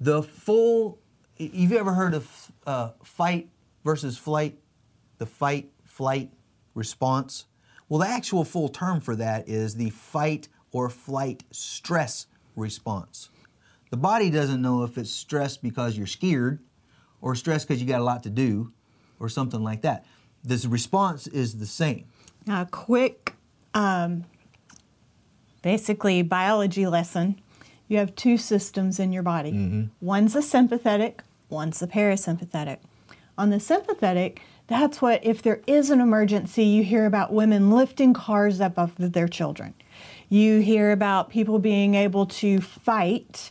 The 0.00 0.22
full. 0.22 1.00
You've 1.36 1.72
ever 1.72 1.94
heard 1.94 2.14
of 2.14 2.52
uh, 2.64 2.90
fight 3.02 3.48
versus 3.84 4.16
flight? 4.16 4.58
The 5.18 5.26
fight 5.26 5.72
flight 5.84 6.30
response? 6.74 7.46
Well, 7.88 8.00
the 8.00 8.08
actual 8.08 8.44
full 8.44 8.68
term 8.68 9.00
for 9.00 9.16
that 9.16 9.48
is 9.48 9.76
the 9.76 9.90
fight 9.90 10.48
or 10.72 10.90
flight 10.90 11.44
stress 11.50 12.26
response. 12.56 13.30
The 13.90 13.96
body 13.96 14.30
doesn't 14.30 14.60
know 14.60 14.82
if 14.82 14.98
it's 14.98 15.10
stressed 15.10 15.62
because 15.62 15.96
you're 15.96 16.06
scared 16.06 16.60
or 17.20 17.34
stressed 17.34 17.68
because 17.68 17.80
you 17.80 17.88
got 17.88 18.00
a 18.00 18.04
lot 18.04 18.22
to 18.24 18.30
do 18.30 18.72
or 19.20 19.28
something 19.28 19.62
like 19.62 19.82
that. 19.82 20.04
This 20.42 20.66
response 20.66 21.26
is 21.26 21.58
the 21.58 21.66
same. 21.66 22.06
A 22.48 22.66
quick 22.70 23.34
um, 23.72 24.24
basically 25.62 26.22
biology 26.22 26.86
lesson, 26.86 27.40
you 27.88 27.98
have 27.98 28.14
two 28.14 28.36
systems 28.36 28.98
in 28.98 29.12
your 29.12 29.22
body. 29.22 29.52
Mm-hmm. 29.52 29.82
One's 30.00 30.34
a 30.34 30.42
sympathetic, 30.42 31.22
one's 31.48 31.80
a 31.82 31.86
parasympathetic. 31.86 32.78
On 33.38 33.50
the 33.50 33.60
sympathetic, 33.60 34.40
that's 34.66 35.02
what, 35.02 35.24
if 35.24 35.42
there 35.42 35.60
is 35.66 35.90
an 35.90 36.00
emergency, 36.00 36.64
you 36.64 36.82
hear 36.82 37.04
about 37.04 37.32
women 37.32 37.70
lifting 37.70 38.14
cars 38.14 38.60
up 38.60 38.78
off 38.78 38.98
of 38.98 39.12
their 39.12 39.28
children. 39.28 39.74
You 40.28 40.60
hear 40.60 40.90
about 40.90 41.28
people 41.28 41.58
being 41.58 41.94
able 41.94 42.26
to 42.26 42.60
fight 42.60 43.50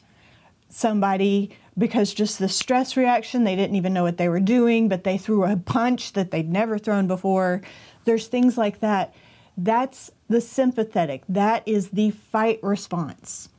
somebody 0.69 1.55
because 1.77 2.13
just 2.13 2.39
the 2.39 2.49
stress 2.49 2.97
reaction, 2.97 3.43
they 3.43 3.55
didn't 3.55 3.75
even 3.75 3.93
know 3.93 4.03
what 4.03 4.17
they 4.17 4.27
were 4.27 4.39
doing, 4.39 4.89
but 4.89 5.03
they 5.03 5.17
threw 5.17 5.43
a 5.43 5.57
punch 5.65 6.13
that 6.13 6.31
they'd 6.31 6.49
never 6.49 6.77
thrown 6.77 7.07
before. 7.07 7.61
There's 8.05 8.27
things 8.27 8.57
like 8.57 8.79
that. 8.79 9.13
That's 9.55 10.11
the 10.29 10.41
sympathetic. 10.41 11.23
That 11.29 11.67
is 11.67 11.89
the 11.89 12.09
fight 12.11 12.59
response. 12.63 13.49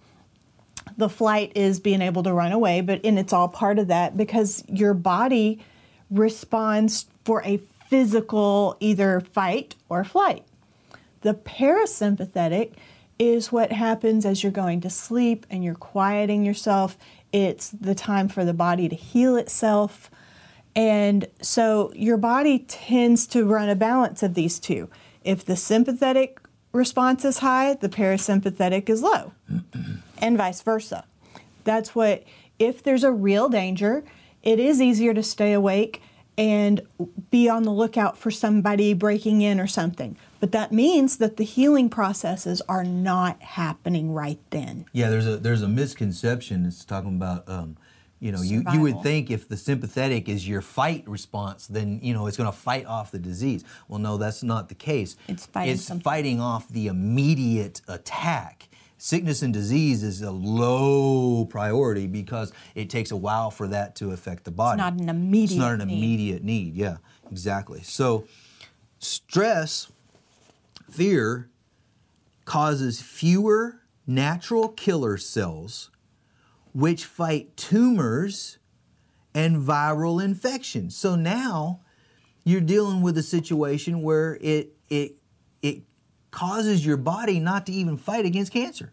The 0.97 1.09
flight 1.09 1.53
is 1.55 1.81
being 1.81 2.03
able 2.03 2.25
to 2.25 2.33
run 2.33 2.53
away, 2.53 2.81
but 2.81 3.01
and 3.05 3.19
it's 3.19 3.33
all 3.33 3.49
part 3.49 3.79
of 3.79 3.89
that 3.89 4.17
because 4.17 4.65
your 4.69 4.93
body 4.93 5.61
responds 6.11 7.07
for 7.25 7.43
a 7.45 7.59
physical 7.89 8.77
either 8.81 9.21
fight 9.21 9.75
or 9.89 10.05
flight. 10.05 10.45
The 11.21 11.35
parasympathetic 11.35 12.73
is 13.19 13.53
what 13.53 13.73
happens 13.73 14.27
as 14.27 14.43
you're 14.43 14.53
going 14.53 14.81
to 14.83 14.91
sleep 14.91 15.47
and 15.49 15.65
you're 15.65 15.75
quieting 15.75 16.45
yourself. 16.45 16.99
It's 17.33 17.71
the 17.71 17.95
time 17.95 18.29
for 18.29 18.45
the 18.45 18.53
body 18.53 18.89
to 18.89 18.97
heal 18.97 19.37
itself. 19.37 20.11
And 20.77 21.29
so 21.41 21.93
your 21.95 22.17
body 22.17 22.61
tends 22.61 23.27
to 23.29 23.45
run 23.45 23.69
a 23.69 23.77
balance 23.77 24.23
of 24.23 24.35
these 24.35 24.59
two. 24.59 24.91
If 25.23 25.45
the 25.45 25.57
sympathetic 25.57 26.41
response 26.73 27.25
is 27.25 27.39
high, 27.39 27.75
the 27.75 27.89
parasympathetic 27.89 28.91
is 28.91 29.01
low, 29.01 29.33
and 30.19 30.37
vice 30.37 30.61
versa. 30.61 31.05
That's 31.63 31.95
what, 31.95 32.25
if 32.59 32.83
there's 32.83 33.05
a 33.05 33.13
real 33.13 33.49
danger, 33.49 34.05
it 34.43 34.59
is 34.59 34.83
easier 34.83 35.15
to 35.15 35.23
stay 35.23 35.53
awake 35.53 36.03
and 36.37 36.81
be 37.31 37.49
on 37.49 37.63
the 37.63 37.71
lookout 37.71 38.19
for 38.19 38.31
somebody 38.31 38.93
breaking 38.95 39.41
in 39.41 39.61
or 39.61 39.67
something. 39.67 40.17
But 40.41 40.53
that 40.53 40.73
means 40.73 41.19
that 41.19 41.37
the 41.37 41.45
healing 41.45 41.89
processes 41.89 42.61
are 42.69 42.85
not 42.85 43.41
happening 43.43 44.13
right 44.13 44.39
then. 44.51 44.87
Yeah, 44.93 45.11
there's 45.11 45.27
a 45.27 45.37
there's 45.37 45.63
a 45.63 45.69
misconception. 45.69 46.67
It's 46.67 46.85
talking 46.85 47.17
about 47.17 47.49
um, 47.49 47.77
you 48.21 48.33
know 48.33 48.43
you, 48.43 48.65
you 48.73 48.81
would 48.81 49.01
think 49.03 49.31
if 49.31 49.49
the 49.49 49.57
sympathetic 49.57 50.29
is 50.29 50.47
your 50.49 50.61
fight 50.61 51.09
response, 51.09 51.67
then 51.67 52.01
you 52.03 52.13
know 52.13 52.27
it's 52.27 52.37
going 52.37 52.51
to 52.51 52.57
fight 52.57 52.87
off 52.87 53.11
the 53.11 53.19
disease. 53.19 53.65
Well, 53.89 54.01
no, 54.01 54.17
that's 54.19 54.43
not 54.43 54.69
the 54.69 54.75
case. 54.75 55.17
It's 55.29 55.47
fighting 55.47 55.75
It's 55.75 55.83
something. 55.85 56.03
fighting 56.03 56.41
off 56.41 56.69
the 56.69 56.89
immediate 56.89 57.81
attack. 57.89 58.69
Sickness 59.05 59.43
and 59.43 59.53
disease 59.53 60.03
is 60.03 60.23
a 60.23 60.31
low 60.31 61.45
priority 61.45 62.07
because 62.07 62.55
it 62.75 62.89
takes 62.89 63.11
a 63.11 63.17
while 63.17 63.51
for 63.51 63.69
that 63.69 63.95
to 63.97 64.13
affect 64.13 64.45
the 64.45 64.51
body. 64.51 64.81
It's 64.81 64.83
not 64.83 64.99
an 64.99 65.11
immediate 65.11 65.51
It's 65.51 65.59
not 65.59 65.73
an 65.83 65.89
need. 65.89 65.99
immediate 65.99 66.43
need. 66.43 66.75
Yeah, 66.75 66.97
exactly. 67.31 67.83
So, 67.83 68.25
stress, 69.01 69.93
fear, 70.91 71.51
causes 72.47 73.03
fewer 73.03 73.83
natural 74.07 74.69
killer 74.69 75.19
cells, 75.19 75.91
which 76.73 77.05
fight 77.05 77.59
tumors 77.59 78.57
and 79.35 79.59
viral 79.59 80.25
infections. 80.25 80.97
So 80.97 81.15
now 81.15 81.81
you're 82.43 82.63
dealing 82.63 83.03
with 83.03 83.19
a 83.19 83.23
situation 83.23 84.01
where 84.01 84.39
it 84.41 84.73
it 84.89 85.17
causes 86.35 86.85
your 86.85 86.97
body 86.97 87.39
not 87.39 87.65
to 87.67 87.73
even 87.73 87.97
fight 87.97 88.27
against 88.27 88.53
cancer. 88.53 88.93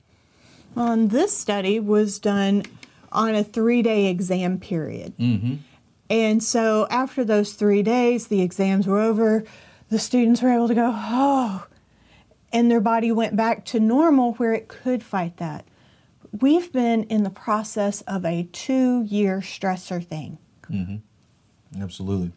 Well, 0.76 0.92
and 0.92 1.10
this 1.10 1.36
study 1.36 1.80
was 1.80 2.20
done 2.20 2.64
on 3.12 3.36
a 3.36 3.44
three 3.44 3.82
day 3.82 4.06
exam 4.08 4.60
period. 4.60 5.18
Mm-hmm. 5.18 5.56
And 6.10 6.44
so 6.44 6.88
after 6.90 7.26
those 7.26 7.54
three 7.54 7.84
days, 7.84 8.28
the 8.28 8.42
exams 8.42 8.86
were 8.86 9.00
over, 9.00 9.44
the 9.90 10.00
students 10.00 10.42
were 10.42 10.54
able 10.54 10.68
to 10.68 10.76
go, 10.76 10.92
oh, 10.94 11.66
and 12.54 12.70
their 12.70 12.82
body 12.82 13.12
went 13.12 13.36
back 13.36 13.66
to 13.66 13.80
normal 13.80 14.34
where 14.34 14.54
it 14.54 14.68
could 14.68 15.04
fight 15.04 15.38
that. 15.38 15.66
We've 16.32 16.72
been 16.72 17.04
in 17.06 17.24
the 17.24 17.30
process 17.30 18.02
of 18.02 18.24
a 18.24 18.48
two 18.52 19.04
year 19.04 19.40
stressor 19.40 20.06
thing. 20.06 20.38
Mm-hmm. 20.70 21.82
Absolutely. 21.82 22.34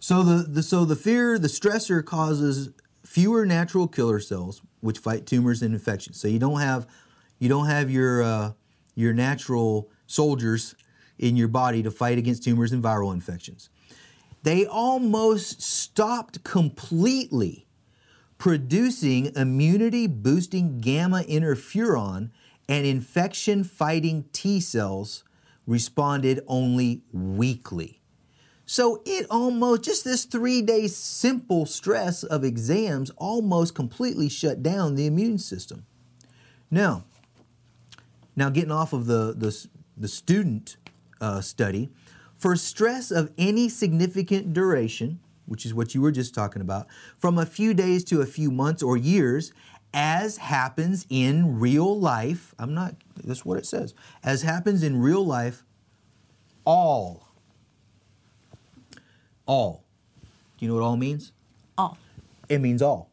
So 0.00 0.22
the, 0.22 0.42
the 0.44 0.62
so 0.62 0.84
the 0.84 0.96
fear, 0.96 1.38
the 1.38 1.48
stressor 1.48 2.04
causes 2.04 2.70
fewer 3.18 3.44
natural 3.44 3.88
killer 3.88 4.20
cells, 4.20 4.62
which 4.78 5.00
fight 5.00 5.26
tumors 5.26 5.60
and 5.60 5.74
infections. 5.74 6.20
So 6.20 6.28
you 6.28 6.38
don't 6.38 6.60
have 6.60 6.86
you 7.40 7.48
don't 7.48 7.66
have 7.66 7.90
your 7.90 8.22
uh, 8.22 8.52
your 8.94 9.12
natural 9.12 9.90
soldiers 10.06 10.76
in 11.18 11.34
your 11.34 11.48
body 11.48 11.82
to 11.82 11.90
fight 11.90 12.16
against 12.16 12.44
tumors 12.44 12.70
and 12.70 12.80
viral 12.80 13.12
infections. 13.12 13.70
They 14.44 14.66
almost 14.66 15.60
stopped 15.60 16.44
completely 16.44 17.66
producing 18.38 19.34
immunity 19.34 20.06
boosting 20.06 20.80
gamma 20.80 21.24
interferon 21.28 22.30
and 22.68 22.86
infection 22.86 23.64
fighting 23.64 24.26
T 24.32 24.60
cells 24.60 25.24
responded 25.66 26.40
only 26.46 27.02
weakly. 27.12 27.97
So 28.70 29.00
it 29.06 29.26
almost, 29.30 29.82
just 29.82 30.04
this 30.04 30.26
three 30.26 30.60
day 30.60 30.88
simple 30.88 31.64
stress 31.64 32.22
of 32.22 32.44
exams 32.44 33.08
almost 33.16 33.74
completely 33.74 34.28
shut 34.28 34.62
down 34.62 34.94
the 34.94 35.06
immune 35.06 35.38
system. 35.38 35.86
Now, 36.70 37.04
now 38.36 38.50
getting 38.50 38.70
off 38.70 38.92
of 38.92 39.06
the, 39.06 39.34
the, 39.34 39.66
the 39.96 40.06
student 40.06 40.76
uh, 41.18 41.40
study, 41.40 41.88
for 42.36 42.56
stress 42.56 43.10
of 43.10 43.32
any 43.38 43.70
significant 43.70 44.52
duration, 44.52 45.18
which 45.46 45.64
is 45.64 45.72
what 45.72 45.94
you 45.94 46.02
were 46.02 46.12
just 46.12 46.34
talking 46.34 46.60
about, 46.60 46.88
from 47.16 47.38
a 47.38 47.46
few 47.46 47.72
days 47.72 48.04
to 48.04 48.20
a 48.20 48.26
few 48.26 48.50
months 48.50 48.82
or 48.82 48.98
years, 48.98 49.50
as 49.94 50.36
happens 50.36 51.06
in 51.08 51.58
real 51.58 51.98
life, 51.98 52.54
I'm 52.58 52.74
not, 52.74 52.96
that's 53.24 53.46
what 53.46 53.56
it 53.56 53.64
says, 53.64 53.94
as 54.22 54.42
happens 54.42 54.82
in 54.82 55.00
real 55.00 55.24
life, 55.24 55.64
all, 56.66 57.27
all. 59.48 59.82
Do 60.56 60.64
you 60.64 60.68
know 60.68 60.74
what 60.74 60.84
all 60.84 60.96
means? 60.96 61.32
All. 61.76 61.98
It 62.48 62.60
means 62.60 62.82
all. 62.82 63.10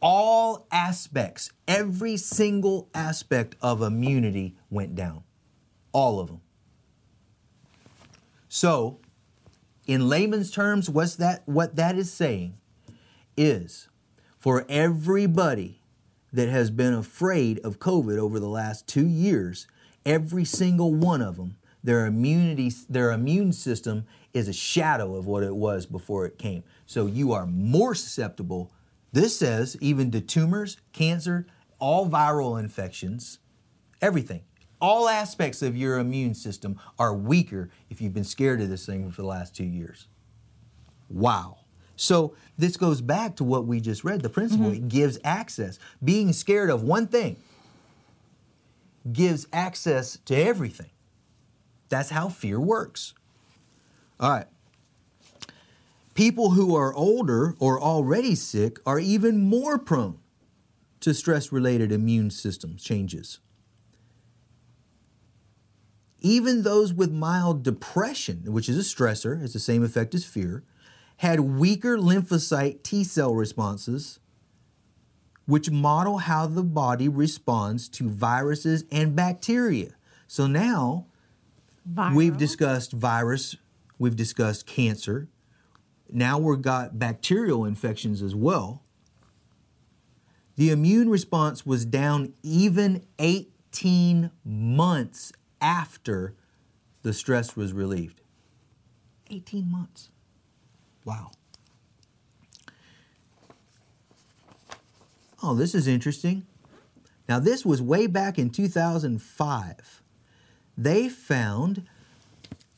All 0.00 0.66
aspects, 0.70 1.50
every 1.66 2.16
single 2.16 2.88
aspect 2.94 3.56
of 3.60 3.82
immunity 3.82 4.54
went 4.70 4.94
down. 4.94 5.24
All 5.92 6.20
of 6.20 6.28
them. 6.28 6.40
So, 8.48 9.00
in 9.86 10.08
layman's 10.08 10.50
terms, 10.50 10.88
what's 10.88 11.16
that 11.16 11.42
what 11.46 11.76
that 11.76 11.96
is 11.96 12.12
saying 12.12 12.54
is 13.36 13.88
for 14.38 14.64
everybody 14.68 15.80
that 16.32 16.48
has 16.48 16.70
been 16.70 16.94
afraid 16.94 17.58
of 17.60 17.78
COVID 17.78 18.18
over 18.18 18.38
the 18.38 18.48
last 18.48 18.86
2 18.86 19.06
years, 19.06 19.66
every 20.06 20.44
single 20.44 20.94
one 20.94 21.20
of 21.20 21.36
them, 21.36 21.56
their 21.82 22.06
immunity 22.06 22.72
their 22.88 23.10
immune 23.10 23.52
system 23.52 24.06
is 24.32 24.48
a 24.48 24.52
shadow 24.52 25.16
of 25.16 25.26
what 25.26 25.42
it 25.42 25.54
was 25.54 25.86
before 25.86 26.26
it 26.26 26.38
came. 26.38 26.62
So 26.86 27.06
you 27.06 27.32
are 27.32 27.46
more 27.46 27.94
susceptible 27.94 28.72
this 29.12 29.36
says 29.38 29.76
even 29.80 30.10
to 30.12 30.20
tumors, 30.20 30.76
cancer, 30.92 31.46
all 31.78 32.08
viral 32.08 32.60
infections, 32.60 33.38
everything. 34.00 34.42
All 34.80 35.08
aspects 35.08 35.62
of 35.62 35.76
your 35.76 35.98
immune 35.98 36.34
system 36.34 36.78
are 36.98 37.14
weaker 37.14 37.70
if 37.90 38.00
you've 38.00 38.14
been 38.14 38.24
scared 38.24 38.60
of 38.60 38.70
this 38.70 38.86
thing 38.86 39.10
for 39.10 39.22
the 39.22 39.28
last 39.28 39.54
two 39.54 39.64
years. 39.64 40.06
Wow. 41.08 41.58
So 41.96 42.34
this 42.56 42.78
goes 42.78 43.02
back 43.02 43.36
to 43.36 43.44
what 43.44 43.66
we 43.66 43.80
just 43.80 44.04
read 44.04 44.22
the 44.22 44.30
principle. 44.30 44.66
Mm-hmm. 44.66 44.86
It 44.86 44.88
gives 44.88 45.18
access. 45.22 45.78
Being 46.02 46.32
scared 46.32 46.70
of 46.70 46.82
one 46.82 47.08
thing 47.08 47.36
gives 49.12 49.46
access 49.52 50.18
to 50.26 50.34
everything. 50.34 50.90
That's 51.90 52.10
how 52.10 52.28
fear 52.28 52.60
works. 52.60 53.12
All 54.20 54.30
right. 54.30 54.46
People 56.14 56.50
who 56.50 56.76
are 56.76 56.94
older 56.94 57.54
or 57.58 57.80
already 57.80 58.34
sick 58.34 58.78
are 58.84 58.98
even 58.98 59.40
more 59.40 59.78
prone 59.78 60.18
to 61.00 61.14
stress 61.14 61.50
related 61.50 61.90
immune 61.90 62.30
system 62.30 62.76
changes. 62.76 63.38
Even 66.20 66.62
those 66.62 66.92
with 66.92 67.10
mild 67.10 67.62
depression, 67.62 68.42
which 68.52 68.68
is 68.68 68.76
a 68.76 68.82
stressor, 68.82 69.40
has 69.40 69.54
the 69.54 69.58
same 69.58 69.82
effect 69.82 70.14
as 70.14 70.26
fear, 70.26 70.62
had 71.18 71.40
weaker 71.40 71.96
lymphocyte 71.96 72.82
T 72.82 73.02
cell 73.04 73.34
responses, 73.34 74.20
which 75.46 75.70
model 75.70 76.18
how 76.18 76.46
the 76.46 76.62
body 76.62 77.08
responds 77.08 77.88
to 77.88 78.10
viruses 78.10 78.84
and 78.92 79.16
bacteria. 79.16 79.92
So 80.26 80.46
now 80.46 81.06
we've 82.12 82.36
discussed 82.36 82.92
virus, 82.92 83.56
we've 84.00 84.16
discussed 84.16 84.66
cancer, 84.66 85.28
now 86.10 86.38
we've 86.38 86.62
got 86.62 86.98
bacterial 86.98 87.64
infections 87.64 88.22
as 88.22 88.34
well. 88.34 88.82
The 90.56 90.70
immune 90.70 91.08
response 91.08 91.64
was 91.64 91.84
down 91.84 92.32
even 92.42 93.06
18 93.18 94.30
months 94.44 95.32
after 95.60 96.34
the 97.02 97.12
stress 97.12 97.54
was 97.54 97.72
relieved. 97.72 98.22
18 99.30 99.70
months. 99.70 100.10
Wow. 101.04 101.30
Oh, 105.42 105.54
this 105.54 105.74
is 105.74 105.86
interesting. 105.86 106.46
Now, 107.28 107.38
this 107.38 107.64
was 107.64 107.80
way 107.80 108.06
back 108.06 108.38
in 108.38 108.50
2005. 108.50 110.02
They 110.76 111.08
found 111.08 111.86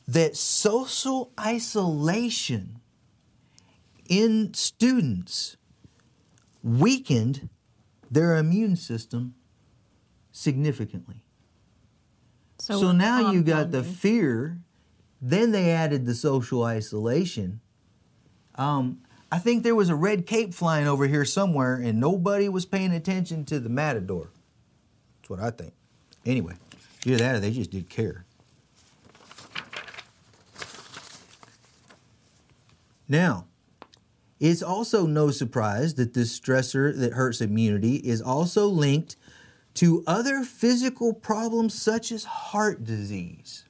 that 0.07 0.35
social 0.35 1.31
isolation 1.39 2.79
in 4.07 4.53
students 4.53 5.57
weakened 6.61 7.49
their 8.11 8.37
immune 8.37 8.75
system 8.75 9.35
significantly. 10.31 11.23
So, 12.59 12.91
now 12.91 13.31
you 13.31 13.43
got 13.43 13.71
the 13.71 13.83
fear, 13.83 14.59
then 15.21 15.51
they 15.51 15.71
added 15.71 16.05
the 16.05 16.15
social 16.15 16.63
isolation. 16.63 17.59
Um, 18.55 18.99
I 19.31 19.39
think 19.39 19.63
there 19.63 19.75
was 19.75 19.89
a 19.89 19.95
red 19.95 20.27
cape 20.27 20.53
flying 20.53 20.87
over 20.87 21.07
here 21.07 21.25
somewhere 21.25 21.75
and 21.75 21.99
nobody 21.99 22.47
was 22.47 22.65
paying 22.65 22.93
attention 22.93 23.45
to 23.45 23.59
the 23.59 23.69
matador. 23.69 24.29
That's 25.19 25.29
what 25.29 25.39
I 25.39 25.49
think. 25.49 25.73
Anyway, 26.25 26.53
either 27.05 27.17
that 27.17 27.35
or 27.35 27.39
they 27.39 27.51
just 27.51 27.71
didn't 27.71 27.89
care. 27.89 28.25
Now, 33.07 33.47
it's 34.39 34.61
also 34.61 35.05
no 35.05 35.31
surprise 35.31 35.95
that 35.95 36.13
this 36.13 36.37
stressor 36.37 36.97
that 36.97 37.13
hurts 37.13 37.41
immunity 37.41 37.95
is 37.97 38.21
also 38.21 38.67
linked 38.67 39.15
to 39.75 40.03
other 40.05 40.43
physical 40.43 41.13
problems 41.13 41.79
such 41.79 42.11
as 42.11 42.25
heart 42.25 42.83
disease. 42.83 43.65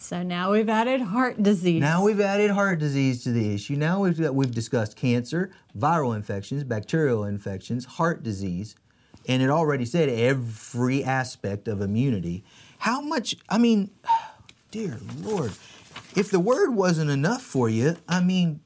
So 0.00 0.22
now 0.22 0.50
we've 0.50 0.68
added 0.68 1.00
heart 1.00 1.42
disease. 1.42 1.80
Now 1.80 2.02
we've 2.04 2.20
added 2.20 2.50
heart 2.50 2.80
disease 2.80 3.22
to 3.24 3.30
the 3.30 3.54
issue. 3.54 3.76
Now 3.76 4.00
we've 4.00 4.20
got, 4.20 4.34
we've 4.34 4.54
discussed 4.54 4.96
cancer, 4.96 5.52
viral 5.78 6.16
infections, 6.16 6.64
bacterial 6.64 7.24
infections, 7.24 7.84
heart 7.84 8.22
disease, 8.22 8.74
and 9.28 9.42
it 9.42 9.50
already 9.50 9.84
said 9.84 10.08
every 10.08 11.04
aspect 11.04 11.68
of 11.68 11.80
immunity. 11.80 12.42
How 12.78 13.00
much? 13.00 13.36
I 13.48 13.58
mean, 13.58 13.90
dear 14.72 14.98
Lord, 15.20 15.52
if 16.16 16.30
the 16.30 16.40
word 16.40 16.70
wasn't 16.70 17.10
enough 17.10 17.42
for 17.42 17.68
you, 17.68 17.96
I 18.08 18.20
mean. 18.20 18.60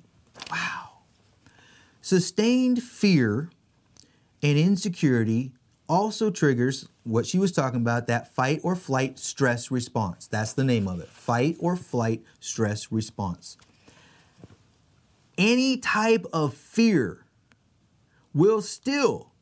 Sustained 2.06 2.84
fear 2.84 3.50
and 4.40 4.56
insecurity 4.56 5.50
also 5.88 6.30
triggers 6.30 6.88
what 7.02 7.26
she 7.26 7.36
was 7.36 7.50
talking 7.50 7.80
about 7.80 8.06
that 8.06 8.32
fight 8.32 8.60
or 8.62 8.76
flight 8.76 9.18
stress 9.18 9.72
response. 9.72 10.28
That's 10.28 10.52
the 10.52 10.62
name 10.62 10.86
of 10.86 11.00
it 11.00 11.08
fight 11.08 11.56
or 11.58 11.74
flight 11.74 12.22
stress 12.38 12.92
response. 12.92 13.56
Any 15.36 15.78
type 15.78 16.24
of 16.32 16.54
fear 16.54 17.24
will 18.32 18.62
still 18.62 19.32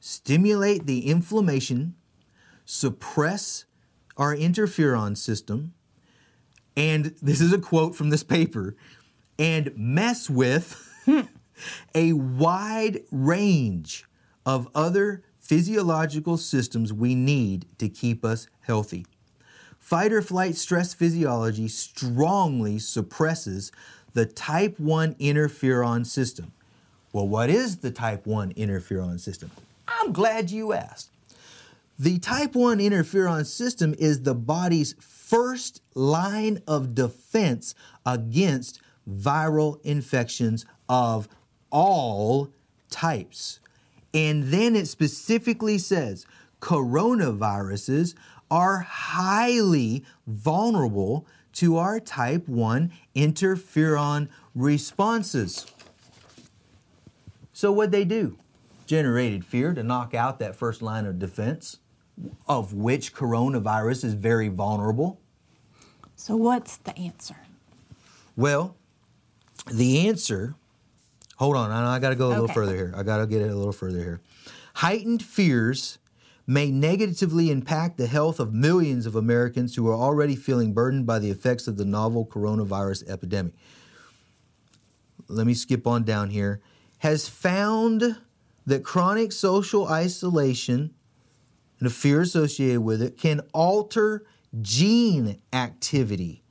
stimulate 0.00 0.86
the 0.86 1.06
inflammation, 1.06 1.94
suppress 2.64 3.66
our 4.16 4.34
interferon 4.34 5.18
system, 5.18 5.74
and 6.74 7.14
this 7.20 7.42
is 7.42 7.52
a 7.52 7.58
quote 7.58 7.94
from 7.94 8.08
this 8.08 8.24
paper, 8.24 8.76
and 9.38 9.76
mess 9.76 10.30
with 10.30 10.90
a 11.94 12.12
wide 12.12 13.00
range 13.10 14.04
of 14.46 14.68
other 14.74 15.22
physiological 15.38 16.36
systems 16.36 16.92
we 16.92 17.14
need 17.14 17.66
to 17.78 17.88
keep 17.88 18.24
us 18.24 18.48
healthy. 18.62 19.06
Fight 19.78 20.12
or 20.12 20.22
flight 20.22 20.56
stress 20.56 20.94
physiology 20.94 21.68
strongly 21.68 22.78
suppresses 22.78 23.70
the 24.14 24.24
type 24.24 24.80
1 24.80 25.14
interferon 25.16 26.06
system. 26.06 26.52
Well, 27.12 27.28
what 27.28 27.50
is 27.50 27.78
the 27.78 27.90
type 27.90 28.26
1 28.26 28.54
interferon 28.54 29.20
system? 29.20 29.50
I'm 29.86 30.12
glad 30.12 30.50
you 30.50 30.72
asked. 30.72 31.10
The 31.98 32.18
type 32.18 32.54
1 32.54 32.78
interferon 32.78 33.46
system 33.46 33.94
is 33.98 34.22
the 34.22 34.34
body's 34.34 34.94
first 34.98 35.82
line 35.94 36.62
of 36.66 36.94
defense 36.94 37.74
against 38.06 38.80
viral 39.08 39.80
infections 39.84 40.64
of 40.88 41.28
all 41.74 42.48
types. 42.88 43.58
And 44.14 44.44
then 44.44 44.76
it 44.76 44.86
specifically 44.86 45.76
says 45.76 46.24
coronaviruses 46.60 48.14
are 48.50 48.78
highly 48.78 50.04
vulnerable 50.26 51.26
to 51.54 51.76
our 51.76 51.98
type 51.98 52.48
1 52.48 52.92
interferon 53.16 54.28
responses. 54.54 55.66
So, 57.52 57.72
what 57.72 57.90
they 57.90 58.04
do? 58.04 58.38
Generated 58.86 59.44
fear 59.44 59.74
to 59.74 59.82
knock 59.82 60.14
out 60.14 60.38
that 60.38 60.56
first 60.56 60.80
line 60.80 61.06
of 61.06 61.18
defense, 61.18 61.78
of 62.48 62.72
which 62.72 63.14
coronavirus 63.14 64.04
is 64.04 64.14
very 64.14 64.48
vulnerable. 64.48 65.20
So 66.16 66.36
what's 66.36 66.76
the 66.78 66.96
answer? 66.96 67.36
Well, 68.36 68.76
the 69.70 70.08
answer, 70.08 70.54
hold 71.36 71.56
on, 71.56 71.70
I, 71.70 71.96
I 71.96 71.98
got 71.98 72.10
to 72.10 72.16
go 72.16 72.28
a 72.28 72.30
little 72.30 72.48
further 72.48 72.74
here. 72.74 72.92
I 72.96 73.02
got 73.02 73.18
to 73.18 73.26
get 73.26 73.42
it 73.42 73.50
a 73.50 73.54
little 73.54 73.72
further 73.72 73.98
here. 73.98 74.20
Heightened 74.74 75.22
fears 75.22 75.98
may 76.46 76.70
negatively 76.70 77.50
impact 77.50 77.96
the 77.96 78.06
health 78.06 78.38
of 78.38 78.52
millions 78.52 79.06
of 79.06 79.14
Americans 79.14 79.76
who 79.76 79.88
are 79.88 79.94
already 79.94 80.36
feeling 80.36 80.74
burdened 80.74 81.06
by 81.06 81.18
the 81.18 81.30
effects 81.30 81.66
of 81.66 81.76
the 81.76 81.84
novel 81.84 82.26
coronavirus 82.26 83.08
epidemic. 83.08 83.54
Let 85.28 85.46
me 85.46 85.54
skip 85.54 85.86
on 85.86 86.04
down 86.04 86.30
here. 86.30 86.60
Has 86.98 87.28
found 87.28 88.18
that 88.66 88.84
chronic 88.84 89.32
social 89.32 89.88
isolation 89.88 90.94
and 91.78 91.86
the 91.86 91.90
fear 91.90 92.20
associated 92.20 92.80
with 92.80 93.02
it 93.02 93.18
can 93.18 93.40
alter 93.52 94.24
gene 94.60 95.40
activity 95.52 96.43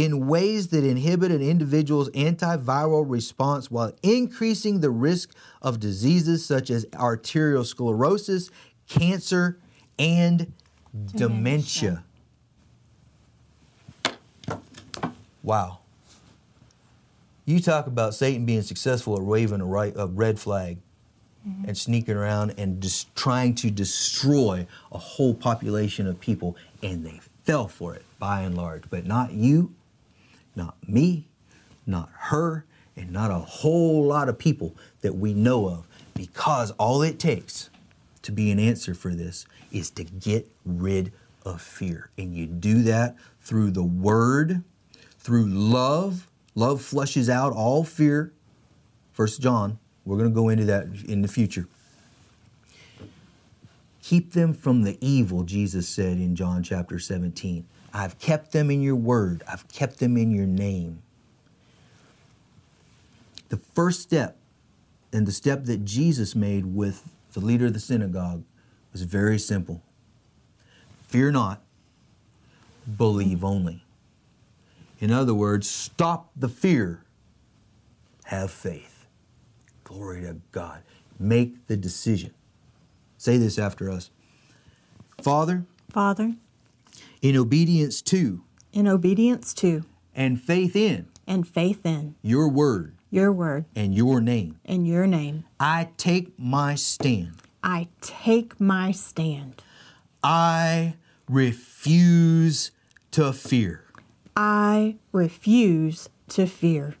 in 0.00 0.26
ways 0.26 0.68
that 0.68 0.82
inhibit 0.82 1.30
an 1.30 1.42
individual's 1.42 2.08
antiviral 2.10 3.04
response 3.06 3.70
while 3.70 3.92
increasing 4.02 4.80
the 4.80 4.88
risk 4.88 5.34
of 5.60 5.78
diseases 5.78 6.42
such 6.42 6.70
as 6.70 6.86
arteriosclerosis, 6.86 8.50
cancer, 8.88 9.58
and 9.98 10.50
dementia. 11.14 12.02
Wow. 15.42 15.80
You 17.44 17.60
talk 17.60 17.86
about 17.86 18.14
Satan 18.14 18.46
being 18.46 18.62
successful 18.62 19.16
at 19.16 19.22
waving 19.22 19.60
a, 19.60 19.66
right, 19.66 19.92
a 19.96 20.06
red 20.06 20.40
flag 20.40 20.78
mm-hmm. 21.46 21.68
and 21.68 21.76
sneaking 21.76 22.16
around 22.16 22.54
and 22.56 22.80
just 22.80 23.14
trying 23.14 23.54
to 23.56 23.70
destroy 23.70 24.66
a 24.92 24.98
whole 24.98 25.34
population 25.34 26.06
of 26.06 26.18
people, 26.20 26.56
and 26.82 27.04
they 27.04 27.20
fell 27.44 27.68
for 27.68 27.94
it 27.94 28.02
by 28.18 28.40
and 28.40 28.56
large. 28.56 28.84
But 28.88 29.04
not 29.04 29.32
you, 29.32 29.74
not 30.60 30.76
me, 30.86 31.26
not 31.86 32.10
her, 32.12 32.66
and 32.94 33.10
not 33.10 33.30
a 33.30 33.38
whole 33.38 34.04
lot 34.04 34.28
of 34.28 34.38
people 34.38 34.76
that 35.00 35.14
we 35.14 35.32
know 35.32 35.66
of, 35.66 35.86
because 36.14 36.70
all 36.72 37.00
it 37.00 37.18
takes 37.18 37.70
to 38.20 38.30
be 38.30 38.50
an 38.50 38.58
answer 38.58 38.94
for 38.94 39.14
this 39.14 39.46
is 39.72 39.88
to 39.88 40.04
get 40.04 40.46
rid 40.66 41.12
of 41.46 41.62
fear. 41.62 42.10
And 42.18 42.34
you 42.34 42.46
do 42.46 42.82
that 42.82 43.16
through 43.40 43.70
the 43.70 43.82
word, 43.82 44.62
through 45.18 45.46
love. 45.46 46.28
Love 46.54 46.82
flushes 46.82 47.30
out 47.30 47.54
all 47.54 47.82
fear. 47.82 48.30
First 49.12 49.40
John, 49.40 49.78
we're 50.04 50.18
going 50.18 50.28
to 50.28 50.34
go 50.34 50.50
into 50.50 50.66
that 50.66 50.88
in 51.08 51.22
the 51.22 51.28
future. 51.28 51.66
Keep 54.02 54.32
them 54.32 54.52
from 54.52 54.82
the 54.82 54.98
evil, 55.00 55.42
Jesus 55.42 55.88
said 55.88 56.18
in 56.18 56.36
John 56.36 56.62
chapter 56.62 56.98
17. 56.98 57.64
I've 57.92 58.18
kept 58.18 58.52
them 58.52 58.70
in 58.70 58.82
your 58.82 58.96
word, 58.96 59.42
I've 59.48 59.66
kept 59.68 59.98
them 59.98 60.16
in 60.16 60.30
your 60.30 60.46
name. 60.46 61.02
The 63.48 63.56
first 63.56 64.00
step, 64.02 64.36
and 65.12 65.26
the 65.26 65.32
step 65.32 65.64
that 65.64 65.84
Jesus 65.84 66.36
made 66.36 66.66
with 66.66 67.08
the 67.32 67.40
leader 67.40 67.66
of 67.66 67.72
the 67.72 67.80
synagogue, 67.80 68.44
was 68.92 69.02
very 69.02 69.38
simple 69.38 69.82
Fear 71.08 71.32
not, 71.32 71.60
believe 72.96 73.42
only. 73.42 73.82
In 75.00 75.10
other 75.10 75.34
words, 75.34 75.68
stop 75.68 76.30
the 76.36 76.48
fear, 76.48 77.02
have 78.26 78.52
faith. 78.52 79.06
Glory 79.82 80.20
to 80.20 80.36
God. 80.52 80.82
Make 81.18 81.66
the 81.66 81.76
decision. 81.76 82.32
Say 83.18 83.38
this 83.38 83.58
after 83.58 83.90
us 83.90 84.10
Father, 85.20 85.64
Father, 85.90 86.34
in 87.22 87.36
obedience 87.36 88.02
to. 88.02 88.42
In 88.72 88.86
obedience 88.88 89.52
to. 89.54 89.84
And 90.14 90.40
faith 90.40 90.74
in. 90.74 91.08
And 91.26 91.46
faith 91.46 91.84
in. 91.84 92.14
Your 92.22 92.48
word. 92.48 92.96
Your 93.10 93.32
word. 93.32 93.64
And 93.74 93.94
your 93.94 94.20
name, 94.20 94.60
and 94.64 94.86
your 94.86 95.06
name, 95.06 95.44
I 95.58 95.88
take 95.96 96.38
my 96.38 96.76
stand. 96.76 97.32
I 97.62 97.88
take 98.00 98.60
my 98.60 98.92
stand. 98.92 99.62
I 100.22 100.94
refuse 101.28 102.70
to 103.10 103.32
fear. 103.32 103.84
I 104.36 104.96
refuse 105.10 106.08
to 106.28 106.46
fear. 106.46 106.94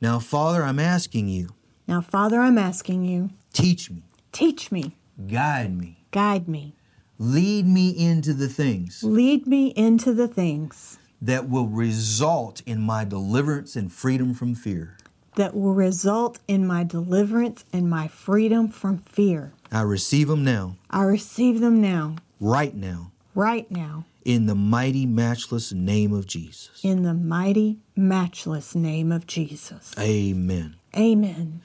Now, 0.00 0.20
Father, 0.20 0.62
I'm 0.62 0.78
asking 0.78 1.28
you, 1.28 1.48
Now, 1.88 2.00
Father, 2.00 2.40
I'm 2.40 2.58
asking 2.58 3.04
you, 3.04 3.30
teach 3.52 3.90
me, 3.90 4.04
teach 4.30 4.70
me, 4.70 4.96
guide 5.26 5.76
me, 5.76 6.04
guide 6.12 6.46
me, 6.46 6.75
lead 7.18 7.66
me 7.66 7.90
into 7.90 8.34
the 8.34 8.48
things 8.48 9.02
lead 9.02 9.46
me 9.46 9.68
into 9.68 10.12
the 10.12 10.28
things 10.28 10.98
that 11.22 11.48
will 11.48 11.66
result 11.66 12.60
in 12.66 12.80
my 12.80 13.04
deliverance 13.04 13.74
and 13.74 13.90
freedom 13.90 14.34
from 14.34 14.54
fear. 14.54 14.96
that 15.36 15.54
will 15.54 15.72
result 15.74 16.38
in 16.46 16.66
my 16.66 16.84
deliverance 16.84 17.64
and 17.72 17.88
my 17.88 18.06
freedom 18.08 18.68
from 18.68 18.98
fear. 18.98 19.52
I 19.72 19.80
receive 19.82 20.28
them 20.28 20.44
now, 20.44 20.76
I 20.90 21.02
receive 21.04 21.60
them 21.60 21.80
now, 21.80 22.16
right 22.40 22.74
now, 22.74 23.10
right 23.34 23.70
now, 23.70 24.04
in 24.24 24.46
the 24.46 24.54
mighty, 24.54 25.06
matchless 25.06 25.72
name 25.72 26.12
of 26.12 26.26
Jesus. 26.26 26.80
In 26.82 27.02
the 27.02 27.14
mighty, 27.14 27.78
matchless 27.94 28.74
name 28.74 29.10
of 29.12 29.26
Jesus. 29.26 29.94
Amen. 29.98 30.76
Amen. 30.96 31.60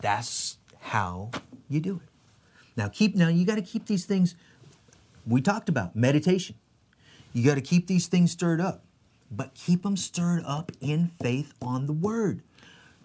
That's 0.00 0.58
how 0.80 1.30
you 1.68 1.80
do 1.80 1.96
it. 2.02 2.08
Now 2.76 2.88
keep 2.88 3.14
now 3.14 3.28
you 3.28 3.44
got 3.46 3.56
to 3.56 3.62
keep 3.62 3.86
these 3.86 4.04
things 4.06 4.34
we 5.26 5.40
talked 5.40 5.68
about 5.68 5.94
meditation. 5.96 6.56
You 7.32 7.44
got 7.44 7.54
to 7.54 7.60
keep 7.60 7.86
these 7.86 8.06
things 8.06 8.30
stirred 8.32 8.60
up, 8.60 8.84
but 9.30 9.54
keep 9.54 9.82
them 9.82 9.96
stirred 9.96 10.42
up 10.46 10.72
in 10.80 11.08
faith 11.20 11.54
on 11.62 11.86
the 11.86 11.92
word. 11.92 12.42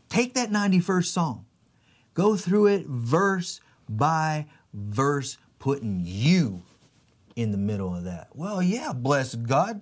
Take 0.10 0.34
that 0.36 0.50
91st 0.50 1.06
Psalm, 1.06 1.46
go 2.14 2.36
through 2.36 2.68
it 2.68 2.86
verse 2.88 3.62
by 3.90 4.48
verse, 4.74 5.38
putting 5.60 6.02
you 6.06 6.64
in 7.36 7.52
the 7.52 7.58
middle 7.58 7.96
of 7.96 8.04
that. 8.06 8.30
Well, 8.34 8.62
yeah, 8.62 8.94
bless 8.94 9.36
God. 9.36 9.82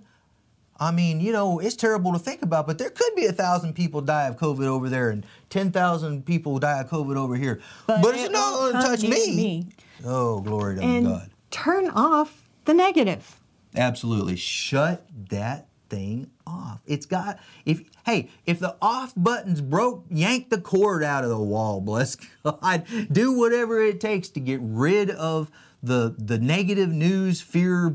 I 0.78 0.90
mean, 0.90 1.20
you 1.20 1.32
know, 1.32 1.58
it's 1.58 1.74
terrible 1.74 2.12
to 2.12 2.18
think 2.18 2.42
about, 2.42 2.66
but 2.66 2.76
there 2.76 2.90
could 2.90 3.14
be 3.14 3.24
a 3.24 3.32
thousand 3.32 3.74
people 3.74 4.02
die 4.02 4.26
of 4.26 4.36
COVID 4.36 4.66
over 4.66 4.90
there 4.90 5.08
and 5.08 5.24
10,000 5.48 6.26
people 6.26 6.58
die 6.58 6.80
of 6.80 6.90
COVID 6.90 7.16
over 7.16 7.34
here. 7.34 7.60
But, 7.86 8.02
But 8.02 8.14
it's 8.14 8.24
it 8.24 8.32
not 8.32 8.52
going 8.54 8.74
to 8.74 8.82
touch 8.82 9.02
me. 9.02 9.08
me. 9.36 9.68
Oh, 10.04 10.40
glory 10.40 10.76
to 10.76 10.82
And 10.82 11.06
God. 11.06 11.30
Turn 11.56 11.88
off 11.90 12.48
the 12.66 12.74
negative. 12.74 13.40
Absolutely. 13.74 14.36
Shut 14.36 15.06
that 15.30 15.68
thing 15.88 16.30
off. 16.46 16.80
It's 16.86 17.06
got 17.06 17.38
if 17.64 17.82
hey, 18.04 18.28
if 18.44 18.58
the 18.58 18.76
off 18.82 19.12
button's 19.16 19.60
broke, 19.60 20.04
yank 20.10 20.50
the 20.50 20.60
cord 20.60 21.02
out 21.04 21.24
of 21.24 21.30
the 21.30 21.38
wall, 21.38 21.80
bless 21.80 22.16
God. 22.44 22.84
Do 23.10 23.36
whatever 23.38 23.80
it 23.80 24.00
takes 24.00 24.28
to 24.30 24.40
get 24.40 24.60
rid 24.62 25.10
of 25.10 25.50
the 25.82 26.14
the 26.18 26.38
negative 26.38 26.90
news, 26.90 27.40
fear 27.40 27.94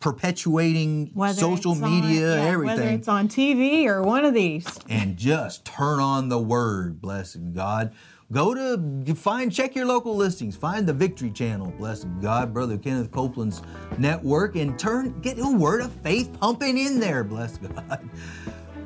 perpetuating 0.00 1.10
Whether 1.14 1.40
social 1.40 1.72
it's 1.72 1.82
on- 1.82 1.90
media, 2.02 2.36
yeah, 2.36 2.42
everything. 2.44 2.76
Whether 2.78 2.90
it's 2.90 3.08
on 3.08 3.28
TV 3.28 3.86
or 3.86 4.02
one 4.02 4.24
of 4.24 4.34
these. 4.34 4.66
and 4.88 5.16
just 5.16 5.64
turn 5.64 5.98
on 5.98 6.28
the 6.28 6.38
word, 6.38 7.00
bless 7.00 7.34
God. 7.36 7.92
Go 8.32 8.54
to 8.54 9.14
find, 9.14 9.52
check 9.52 9.74
your 9.76 9.86
local 9.86 10.16
listings. 10.16 10.56
Find 10.56 10.86
the 10.86 10.92
Victory 10.92 11.30
Channel, 11.30 11.72
bless 11.78 12.04
God, 12.20 12.52
Brother 12.52 12.78
Kenneth 12.78 13.10
Copeland's 13.10 13.62
network, 13.98 14.56
and 14.56 14.78
turn 14.78 15.20
get 15.20 15.38
a 15.38 15.48
word 15.48 15.82
of 15.82 15.92
faith 15.92 16.32
pumping 16.40 16.78
in 16.78 17.00
there, 17.00 17.24
bless 17.24 17.58
God. 17.58 18.08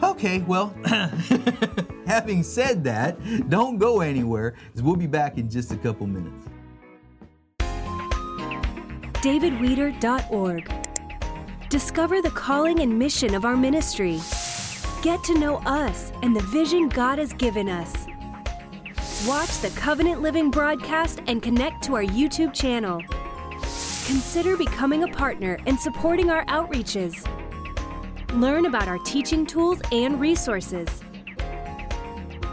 Okay, 0.00 0.38
well, 0.46 0.72
having 2.06 2.44
said 2.44 2.84
that, 2.84 3.18
don't 3.48 3.78
go 3.78 4.00
anywhere, 4.00 4.54
because 4.66 4.80
we'll 4.80 4.94
be 4.94 5.08
back 5.08 5.38
in 5.38 5.50
just 5.50 5.72
a 5.72 5.76
couple 5.76 6.06
minutes. 6.06 6.46
davidweeder.org. 9.20 10.72
Discover 11.68 12.22
the 12.22 12.30
calling 12.30 12.80
and 12.80 12.98
mission 12.98 13.34
of 13.34 13.44
our 13.44 13.56
ministry. 13.56 14.20
Get 15.02 15.22
to 15.24 15.38
know 15.38 15.56
us 15.66 16.12
and 16.22 16.34
the 16.34 16.42
vision 16.44 16.88
God 16.88 17.18
has 17.18 17.32
given 17.34 17.68
us. 17.68 18.07
Watch 19.26 19.58
the 19.58 19.70
Covenant 19.70 20.22
Living 20.22 20.48
broadcast 20.48 21.22
and 21.26 21.42
connect 21.42 21.82
to 21.82 21.96
our 21.96 22.04
YouTube 22.04 22.54
channel. 22.54 23.02
Consider 24.06 24.56
becoming 24.56 25.02
a 25.02 25.08
partner 25.08 25.58
and 25.66 25.76
supporting 25.76 26.30
our 26.30 26.44
outreaches. 26.46 27.26
Learn 28.34 28.66
about 28.66 28.86
our 28.86 28.98
teaching 28.98 29.44
tools 29.44 29.80
and 29.90 30.20
resources. 30.20 30.88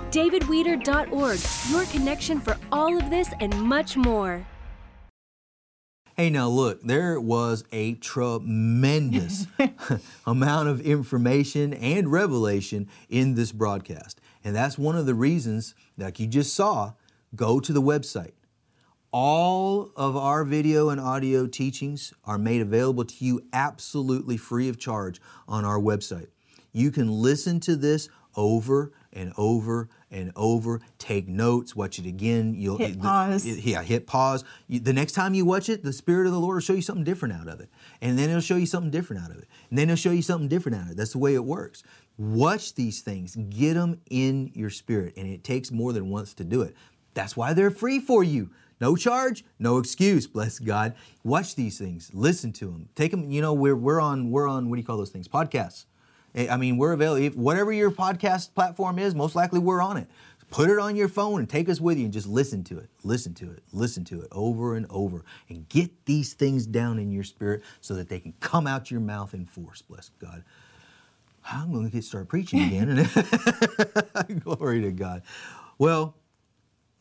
davidweeder.org, 0.10 1.40
your 1.72 1.86
connection 1.92 2.40
for 2.40 2.58
all 2.72 2.98
of 2.98 3.12
this 3.12 3.30
and 3.40 3.56
much 3.62 3.96
more. 3.96 4.44
Hey, 6.18 6.32
now 6.32 6.48
look, 6.48 6.82
there 6.82 7.20
was 7.20 7.64
a 7.72 7.94
tremendous 7.96 9.46
amount 10.26 10.70
of 10.70 10.82
information 10.82 11.74
and 11.76 12.12
revelation 12.12 12.88
in 13.08 13.36
this 13.36 13.52
broadcast. 13.52 14.20
And 14.46 14.56
that's 14.56 14.78
one 14.78 14.96
of 14.96 15.08
the 15.08 15.16
reasons, 15.16 15.74
like 15.98 16.20
you 16.20 16.28
just 16.28 16.54
saw, 16.54 16.94
go 17.36 17.60
to 17.60 17.74
the 17.74 17.82
website. 17.82 18.34
All 19.12 19.92
of 19.96 20.16
our 20.16 20.44
video 20.44 20.90
and 20.90 21.02
audio 21.02 21.48
teachings 21.48 22.14
are 22.26 22.38
made 22.38 22.62
available 22.62 23.06
to 23.06 23.26
you 23.26 23.42
absolutely 23.54 24.38
free 24.38 24.70
of 24.70 24.78
charge 24.78 25.20
on 25.48 25.66
our 25.66 25.80
website. 25.80 26.28
You 26.74 26.92
can 26.92 27.10
listen 27.10 27.60
to 27.62 27.76
this 27.76 28.08
over 28.36 28.92
and 29.14 29.32
over 29.38 29.90
and 30.12 30.32
over. 30.36 30.82
Take 31.00 31.28
notes, 31.28 31.76
watch 31.76 31.98
it 31.98 32.06
again. 32.06 32.54
You'll 32.54 32.78
Hit 32.78 33.00
pause. 33.00 33.46
it- 33.46 33.64
yeah, 33.64 33.82
hit 33.82 34.06
pause. 34.06 34.44
You, 34.68 34.80
the 34.82 34.92
next 34.94 35.14
time 35.14 35.34
you 35.34 35.46
watch 35.46 35.70
it, 35.70 35.84
the 35.84 35.94
Spirit 35.94 36.28
of 36.28 36.34
the 36.34 36.40
Lord 36.40 36.56
will 36.56 36.62
show 36.62 36.74
you 36.74 36.82
something 36.82 37.06
different 37.06 37.34
out 37.34 37.48
of 37.48 37.62
it. 37.62 37.70
And 38.02 38.20
then 38.20 38.30
it'll 38.30 38.42
show 38.42 38.58
you 38.58 38.66
something 38.66 38.92
different 38.92 39.24
out 39.24 39.32
of 39.32 39.38
it. 39.38 39.48
And 39.70 39.80
then 39.80 39.90
it'll 39.90 39.96
show 39.96 40.12
you 40.12 40.22
something 40.22 40.50
different 40.50 40.78
out 40.78 40.86
of 40.86 40.92
it. 40.92 40.98
That's 40.98 41.14
the 41.14 41.20
way 41.20 41.34
it 41.34 41.46
works. 41.46 41.82
Watch 42.18 42.76
these 42.76 43.02
things, 43.02 43.36
get 43.36 43.74
them 43.74 44.00
in 44.10 44.52
your 44.54 44.70
spirit. 44.70 45.14
And 45.18 45.28
it 45.28 45.44
takes 45.44 45.72
more 45.72 45.94
than 45.94 46.10
once 46.10 46.34
to 46.36 46.44
do 46.44 46.62
it. 46.62 46.76
That's 47.14 47.36
why 47.36 47.54
they're 47.54 47.72
free 47.72 48.00
for 48.00 48.24
you. 48.24 48.50
No 48.82 48.96
charge, 48.96 49.46
no 49.58 49.78
excuse. 49.78 50.28
Bless 50.28 50.60
God. 50.60 50.96
Watch 51.24 51.56
these 51.56 51.78
things, 51.78 52.12
listen 52.14 52.52
to 52.54 52.66
them, 52.66 52.90
take 52.96 53.12
them. 53.12 53.32
You 53.32 53.42
know, 53.42 53.54
we're, 53.54 53.76
we're 53.76 54.02
on 54.02 54.32
we're 54.32 54.48
on 54.48 54.70
what 54.70 54.76
do 54.76 54.82
you 54.82 54.86
call 54.86 54.98
those 54.98 55.12
things? 55.12 55.28
Podcasts. 55.28 55.86
Eh, 56.36 56.48
I 56.50 56.58
mean, 56.58 56.78
we're 56.78 56.92
available. 56.92 57.42
Whatever 57.42 57.72
your 57.72 57.92
podcast 57.92 58.54
platform 58.54 59.00
is, 59.00 59.16
most 59.16 59.36
likely 59.36 59.60
we're 59.60 59.82
on 59.82 59.98
it. 59.98 60.08
Put 60.52 60.70
it 60.70 60.78
on 60.78 60.96
your 60.96 61.08
phone 61.08 61.40
and 61.40 61.50
take 61.50 61.70
us 61.70 61.82
with 61.82 61.98
you 61.98 62.06
and 62.06 62.14
just 62.14 62.28
listen 62.28 62.64
to 62.66 62.78
it, 62.78 62.90
listen 63.04 63.34
to 63.36 63.52
it, 63.52 63.64
listen 63.74 64.06
to 64.06 64.22
it 64.22 64.28
over 64.32 64.76
and 64.76 64.86
over. 64.90 65.26
And 65.50 65.68
get 65.70 66.06
these 66.06 66.34
things 66.34 66.66
down 66.66 67.00
in 67.00 67.12
your 67.12 67.24
spirit 67.24 67.64
so 67.82 67.96
that 67.96 68.10
they 68.10 68.20
can 68.20 68.34
come 68.40 68.68
out 68.68 68.92
your 68.92 69.00
mouth 69.00 69.34
in 69.34 69.46
force. 69.46 69.82
Bless 69.82 70.12
God. 70.20 70.44
I'm 71.52 71.72
going 71.72 71.90
to 71.90 72.02
start 72.02 72.28
preaching 72.28 72.62
again. 72.62 73.10
Glory 74.40 74.82
to 74.82 74.92
God. 74.92 75.22
Well, 75.78 76.16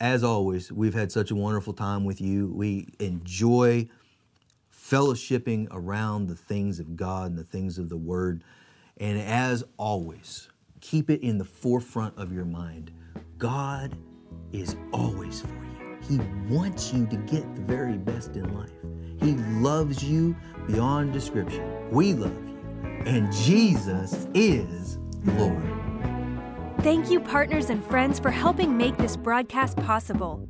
as 0.00 0.22
always, 0.22 0.70
we've 0.70 0.94
had 0.94 1.10
such 1.10 1.30
a 1.30 1.34
wonderful 1.34 1.72
time 1.72 2.04
with 2.04 2.20
you. 2.20 2.52
We 2.52 2.88
enjoy 2.98 3.88
fellowshipping 4.72 5.68
around 5.70 6.26
the 6.26 6.34
things 6.34 6.78
of 6.78 6.96
God 6.96 7.30
and 7.30 7.38
the 7.38 7.44
things 7.44 7.78
of 7.78 7.88
the 7.88 7.96
Word. 7.96 8.44
And 8.98 9.18
as 9.18 9.64
always, 9.78 10.48
keep 10.80 11.08
it 11.08 11.22
in 11.22 11.38
the 11.38 11.44
forefront 11.44 12.18
of 12.18 12.32
your 12.32 12.44
mind. 12.44 12.92
God 13.38 13.96
is 14.52 14.76
always 14.92 15.40
for 15.40 15.48
you. 15.48 15.98
He 16.06 16.18
wants 16.52 16.92
you 16.92 17.06
to 17.06 17.16
get 17.16 17.54
the 17.54 17.62
very 17.62 17.96
best 17.96 18.36
in 18.36 18.54
life. 18.54 18.70
He 19.20 19.32
loves 19.60 20.04
you 20.04 20.36
beyond 20.66 21.12
description. 21.12 21.90
We 21.90 22.12
love 22.12 22.36
you. 22.46 22.53
And 23.06 23.32
Jesus 23.32 24.26
is 24.34 24.98
Lord. 25.24 25.62
Thank 26.80 27.10
you, 27.10 27.20
partners 27.20 27.70
and 27.70 27.84
friends, 27.84 28.18
for 28.18 28.30
helping 28.30 28.76
make 28.76 28.96
this 28.98 29.16
broadcast 29.16 29.76
possible. 29.78 30.46